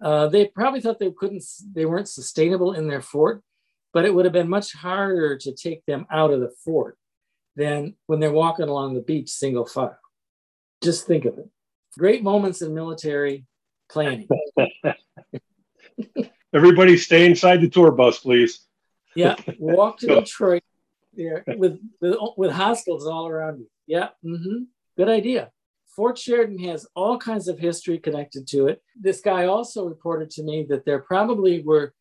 uh, 0.00 0.28
they 0.28 0.46
probably 0.46 0.80
thought 0.80 0.98
they 0.98 1.10
couldn't, 1.10 1.44
they 1.72 1.86
weren't 1.86 2.08
sustainable 2.08 2.72
in 2.72 2.88
their 2.88 3.02
fort, 3.02 3.42
but 3.92 4.04
it 4.04 4.14
would 4.14 4.24
have 4.24 4.32
been 4.32 4.48
much 4.48 4.72
harder 4.72 5.38
to 5.38 5.54
take 5.54 5.84
them 5.86 6.06
out 6.10 6.32
of 6.32 6.40
the 6.40 6.50
fort 6.64 6.98
than 7.54 7.94
when 8.06 8.20
they're 8.20 8.32
walking 8.32 8.68
along 8.68 8.94
the 8.94 9.00
beach 9.00 9.30
single 9.30 9.64
file. 9.64 9.98
Just 10.82 11.06
think 11.06 11.24
of 11.24 11.38
it 11.38 11.48
great 11.98 12.22
moments 12.22 12.62
in 12.62 12.74
military 12.74 13.46
planning. 13.88 14.28
Everybody 16.54 16.96
stay 16.96 17.26
inside 17.26 17.60
the 17.60 17.68
tour 17.68 17.90
bus, 17.90 18.18
please. 18.18 18.60
Yeah, 19.14 19.36
walk 19.58 19.98
to 19.98 20.06
Detroit 20.20 20.62
yeah, 21.14 21.40
with, 21.56 21.80
with, 22.00 22.16
with 22.36 22.52
hospitals 22.52 23.06
all 23.06 23.26
around 23.26 23.60
you. 23.60 23.66
Yeah, 23.86 24.08
mm-hmm. 24.24 24.64
good 24.96 25.08
idea. 25.08 25.50
Fort 25.94 26.18
Sheridan 26.18 26.58
has 26.58 26.86
all 26.94 27.16
kinds 27.18 27.48
of 27.48 27.58
history 27.58 27.98
connected 27.98 28.46
to 28.48 28.68
it. 28.68 28.82
This 29.00 29.20
guy 29.22 29.46
also 29.46 29.86
reported 29.86 30.30
to 30.32 30.42
me 30.42 30.66
that 30.68 30.84
there 30.84 30.98
probably 30.98 31.62
were, 31.62 31.94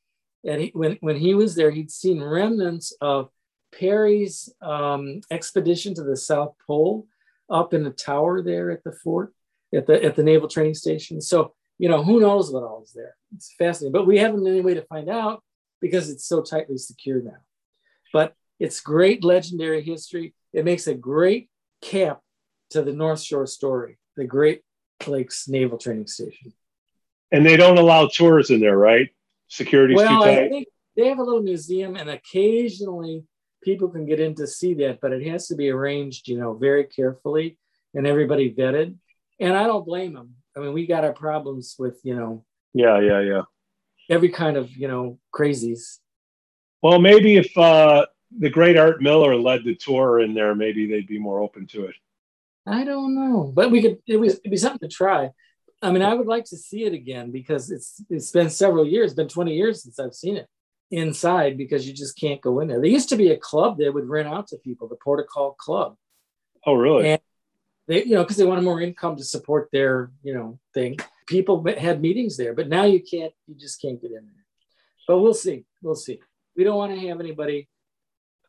and 0.43 0.61
he, 0.61 0.71
when, 0.73 0.97
when 0.99 1.15
he 1.15 1.33
was 1.33 1.55
there, 1.55 1.71
he'd 1.71 1.91
seen 1.91 2.21
remnants 2.21 2.93
of 2.99 3.29
Perry's 3.73 4.49
um, 4.61 5.21
expedition 5.31 5.93
to 5.95 6.03
the 6.03 6.17
South 6.17 6.55
Pole 6.67 7.07
up 7.49 7.73
in 7.73 7.83
the 7.83 7.91
tower 7.91 8.41
there 8.41 8.71
at 8.71 8.83
the 8.83 8.91
fort 8.91 9.33
at 9.73 9.87
the 9.87 10.03
at 10.03 10.15
the 10.15 10.23
naval 10.23 10.47
training 10.47 10.73
station. 10.73 11.21
So 11.21 11.53
you 11.77 11.89
know 11.89 12.03
who 12.03 12.19
knows 12.19 12.51
what 12.51 12.63
all 12.63 12.83
is 12.83 12.93
there. 12.93 13.15
It's 13.35 13.53
fascinating, 13.57 13.93
but 13.93 14.07
we 14.07 14.17
haven't 14.17 14.47
any 14.47 14.61
way 14.61 14.73
to 14.75 14.83
find 14.83 15.09
out 15.09 15.43
because 15.81 16.09
it's 16.09 16.25
so 16.25 16.41
tightly 16.41 16.77
secured 16.77 17.25
now. 17.25 17.37
But 18.13 18.33
it's 18.59 18.79
great 18.79 19.23
legendary 19.23 19.81
history. 19.81 20.33
It 20.53 20.65
makes 20.65 20.87
a 20.87 20.93
great 20.93 21.49
cap 21.81 22.21
to 22.69 22.81
the 22.81 22.93
North 22.93 23.21
Shore 23.21 23.45
story, 23.45 23.97
the 24.15 24.25
Great 24.25 24.61
Lakes 25.05 25.47
Naval 25.47 25.77
Training 25.77 26.07
Station. 26.07 26.53
And 27.31 27.45
they 27.45 27.57
don't 27.57 27.77
allow 27.77 28.07
tours 28.07 28.49
in 28.49 28.61
there, 28.61 28.77
right? 28.77 29.09
Security's 29.49 29.97
well, 29.97 30.23
too 30.23 30.29
tight. 30.29 30.43
I 30.43 30.49
think 30.49 30.67
they 30.95 31.07
have 31.09 31.19
a 31.19 31.23
little 31.23 31.43
museum, 31.43 31.97
and 31.97 32.09
occasionally 32.09 33.25
people 33.61 33.89
can 33.89 34.05
get 34.05 34.21
in 34.21 34.35
to 34.35 34.47
see 34.47 34.75
that, 34.75 35.01
but 35.01 35.11
it 35.11 35.27
has 35.27 35.47
to 35.47 35.55
be 35.55 35.69
arranged, 35.69 36.27
you 36.29 36.37
know, 36.37 36.53
very 36.53 36.85
carefully 36.85 37.57
and 37.93 38.07
everybody 38.07 38.53
vetted 38.53 38.95
and 39.39 39.55
I 39.55 39.65
don't 39.67 39.85
blame 39.85 40.13
them. 40.13 40.35
I 40.55 40.61
mean, 40.61 40.73
we 40.73 40.87
got 40.87 41.03
our 41.03 41.13
problems 41.13 41.75
with 41.77 41.99
you 42.03 42.15
know. 42.15 42.45
Yeah, 42.73 42.99
yeah, 42.99 43.21
yeah. 43.21 43.41
Every 44.09 44.29
kind 44.29 44.57
of 44.57 44.71
you 44.71 44.87
know 44.87 45.19
crazies. 45.33 45.99
Well, 46.81 46.99
maybe 46.99 47.37
if 47.37 47.57
uh, 47.57 48.05
the 48.37 48.49
great 48.49 48.77
Art 48.77 49.01
Miller 49.01 49.35
led 49.35 49.63
the 49.63 49.75
tour 49.75 50.19
in 50.19 50.33
there, 50.33 50.53
maybe 50.55 50.87
they'd 50.87 51.07
be 51.07 51.19
more 51.19 51.39
open 51.39 51.67
to 51.67 51.85
it. 51.85 51.95
I 52.67 52.83
don't 52.83 53.15
know, 53.15 53.51
but 53.53 53.71
we 53.71 53.81
could. 53.81 53.97
It 54.07 54.17
was 54.17 54.35
it'd 54.35 54.51
be 54.51 54.57
something 54.57 54.87
to 54.87 54.93
try. 54.93 55.31
I 55.81 55.91
mean, 55.91 56.01
I 56.01 56.13
would 56.13 56.27
like 56.27 56.45
to 56.45 56.57
see 56.57 56.85
it 56.85 56.93
again 56.93 57.31
because 57.31 57.69
it's 57.69 58.01
it's 58.09 58.31
been 58.31 58.49
several 58.49 58.87
years, 58.87 59.13
been 59.13 59.27
20 59.27 59.53
years 59.53 59.83
since 59.83 59.99
I've 59.99 60.15
seen 60.15 60.37
it 60.37 60.47
inside 60.91 61.57
because 61.57 61.87
you 61.87 61.93
just 61.93 62.17
can't 62.19 62.41
go 62.41 62.59
in 62.59 62.67
there. 62.67 62.79
There 62.79 62.89
used 62.89 63.09
to 63.09 63.17
be 63.17 63.31
a 63.31 63.37
club 63.37 63.77
that 63.77 63.93
would 63.93 64.07
rent 64.07 64.27
out 64.27 64.47
to 64.47 64.57
people, 64.57 64.87
the 64.87 64.95
Protocol 64.95 65.53
Club. 65.53 65.95
Oh, 66.65 66.73
really? 66.73 67.09
And 67.09 67.21
they 67.87 68.03
you 68.03 68.15
know 68.15 68.23
because 68.23 68.37
they 68.37 68.45
wanted 68.45 68.63
more 68.63 68.81
income 68.81 69.15
to 69.17 69.23
support 69.23 69.69
their 69.71 70.11
you 70.23 70.33
know 70.33 70.59
thing. 70.73 70.97
People 71.27 71.65
had 71.77 72.01
meetings 72.01 72.37
there 72.37 72.53
but 72.53 72.67
now 72.67 72.83
you 72.83 73.01
can't 73.01 73.33
you 73.47 73.55
just 73.55 73.81
can't 73.81 74.01
get 74.01 74.11
in 74.11 74.25
there. 74.25 74.45
But 75.07 75.19
we'll 75.19 75.33
see 75.33 75.65
we'll 75.81 75.95
see. 75.95 76.19
We 76.55 76.63
don't 76.63 76.77
want 76.77 76.93
to 76.93 77.07
have 77.07 77.19
anybody 77.19 77.67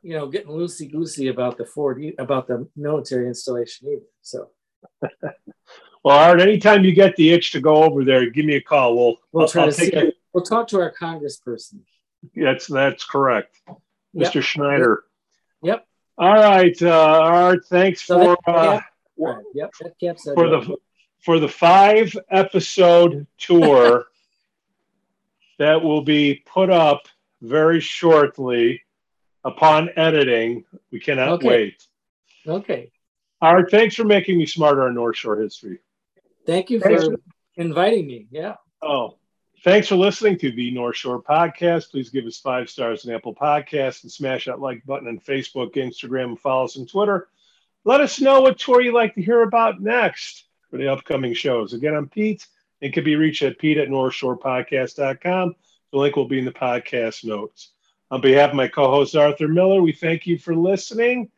you 0.02 0.16
know 0.16 0.28
getting 0.28 0.50
loosey 0.50 0.90
goosey 0.90 1.28
about 1.28 1.58
the 1.58 1.66
ford 1.66 2.02
about 2.18 2.46
the 2.46 2.68
military 2.76 3.26
installation 3.26 3.88
either 3.88 4.06
so. 4.22 4.50
Well 6.04 6.16
art 6.16 6.40
anytime 6.40 6.84
you 6.84 6.92
get 6.92 7.16
the 7.16 7.32
itch 7.32 7.50
to 7.50 7.60
go 7.60 7.82
over 7.82 8.04
there 8.04 8.30
give 8.30 8.44
me 8.44 8.54
a 8.54 8.60
call. 8.60 8.94
We'll 8.94 9.16
we'll 9.32 9.48
try 9.48 9.62
I'll 9.62 9.72
to 9.72 9.72
see 9.72 10.12
we'll 10.32 10.44
talk 10.44 10.68
to 10.68 10.80
our 10.80 10.94
congressperson. 10.94 11.80
That's 12.36 12.68
that's 12.68 13.02
correct. 13.04 13.58
Yep. 14.12 14.32
mr 14.32 14.40
schneider. 14.40 15.02
Yep. 15.62 15.84
All 16.16 16.32
right 16.32 16.80
uh 16.80 17.20
art 17.20 17.66
thanks 17.66 18.02
so 18.02 18.36
for 18.44 18.50
uh, 18.50 18.80
Right. 19.18 19.42
Yep. 19.54 19.72
That 19.80 20.34
for 20.34 20.48
the 20.48 20.76
for 21.24 21.38
the 21.38 21.48
five 21.48 22.16
episode 22.30 23.26
tour 23.38 24.06
that 25.58 25.82
will 25.82 26.02
be 26.02 26.42
put 26.46 26.70
up 26.70 27.08
very 27.40 27.80
shortly 27.80 28.82
upon 29.44 29.90
editing. 29.96 30.64
We 30.90 31.00
cannot 31.00 31.28
okay. 31.30 31.48
wait. 31.48 31.86
Okay. 32.46 32.90
All 33.40 33.54
right. 33.54 33.70
Thanks 33.70 33.94
for 33.94 34.04
making 34.04 34.38
me 34.38 34.46
smarter 34.46 34.82
on 34.82 34.94
North 34.94 35.16
Shore 35.16 35.40
history. 35.40 35.80
Thank 36.46 36.70
you 36.70 36.80
for 36.80 37.16
inviting 37.56 38.06
me. 38.06 38.28
Yeah. 38.30 38.54
Oh, 38.82 39.16
thanks 39.64 39.88
for 39.88 39.96
listening 39.96 40.38
to 40.38 40.52
the 40.52 40.70
North 40.70 40.96
Shore 40.96 41.22
Podcast. 41.22 41.90
Please 41.90 42.10
give 42.10 42.24
us 42.24 42.38
five 42.38 42.70
stars 42.70 43.06
on 43.06 43.14
Apple 43.14 43.34
Podcasts 43.34 44.02
and 44.04 44.12
smash 44.12 44.46
that 44.46 44.60
like 44.60 44.84
button 44.86 45.08
on 45.08 45.18
Facebook, 45.18 45.74
Instagram, 45.74 46.24
and 46.24 46.40
follow 46.40 46.64
us 46.64 46.78
on 46.78 46.86
Twitter. 46.86 47.28
Let 47.86 48.00
us 48.00 48.20
know 48.20 48.40
what 48.40 48.58
tour 48.58 48.80
you'd 48.80 48.94
like 48.94 49.14
to 49.14 49.22
hear 49.22 49.42
about 49.42 49.80
next 49.80 50.46
for 50.68 50.76
the 50.76 50.88
upcoming 50.88 51.34
shows. 51.34 51.72
Again, 51.72 51.94
I'm 51.94 52.08
Pete 52.08 52.44
and 52.82 52.92
can 52.92 53.04
be 53.04 53.14
reached 53.14 53.44
at 53.44 53.60
pete 53.60 53.78
at 53.78 53.86
northshorepodcast.com. 53.86 55.54
The 55.92 55.96
link 55.96 56.16
will 56.16 56.26
be 56.26 56.40
in 56.40 56.44
the 56.44 56.50
podcast 56.50 57.24
notes. 57.24 57.70
On 58.10 58.20
behalf 58.20 58.50
of 58.50 58.56
my 58.56 58.66
co 58.66 58.90
host 58.90 59.14
Arthur 59.14 59.46
Miller, 59.46 59.80
we 59.80 59.92
thank 59.92 60.26
you 60.26 60.36
for 60.36 60.52
listening. 60.52 61.30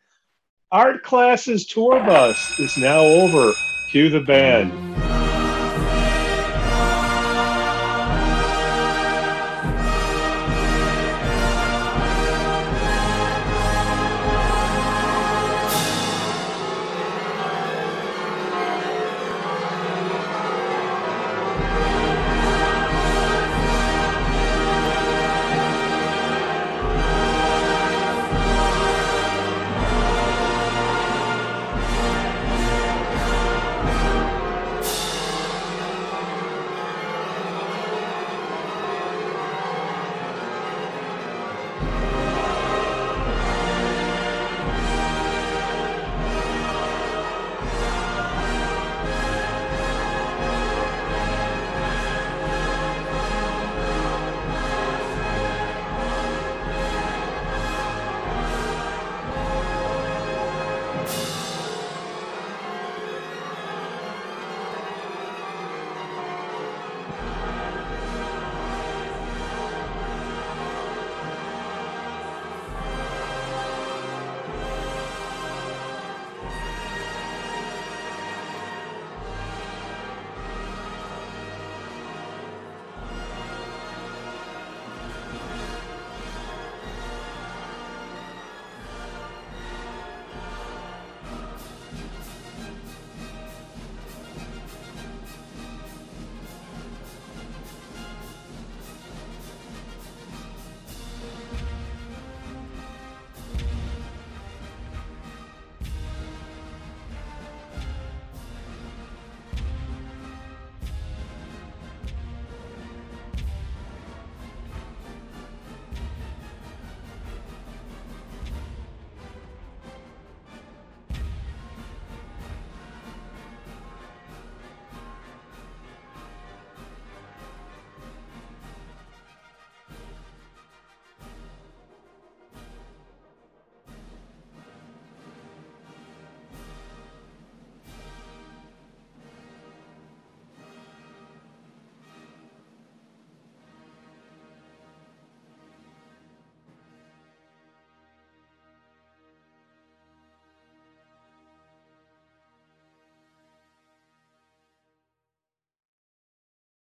Art 0.71 1.03
Classes 1.03 1.67
Tour 1.67 1.99
Bus 1.99 2.59
is 2.59 2.77
now 2.77 3.01
over. 3.01 3.53
Cue 3.91 4.09
the 4.09 4.19
band. 4.19 4.88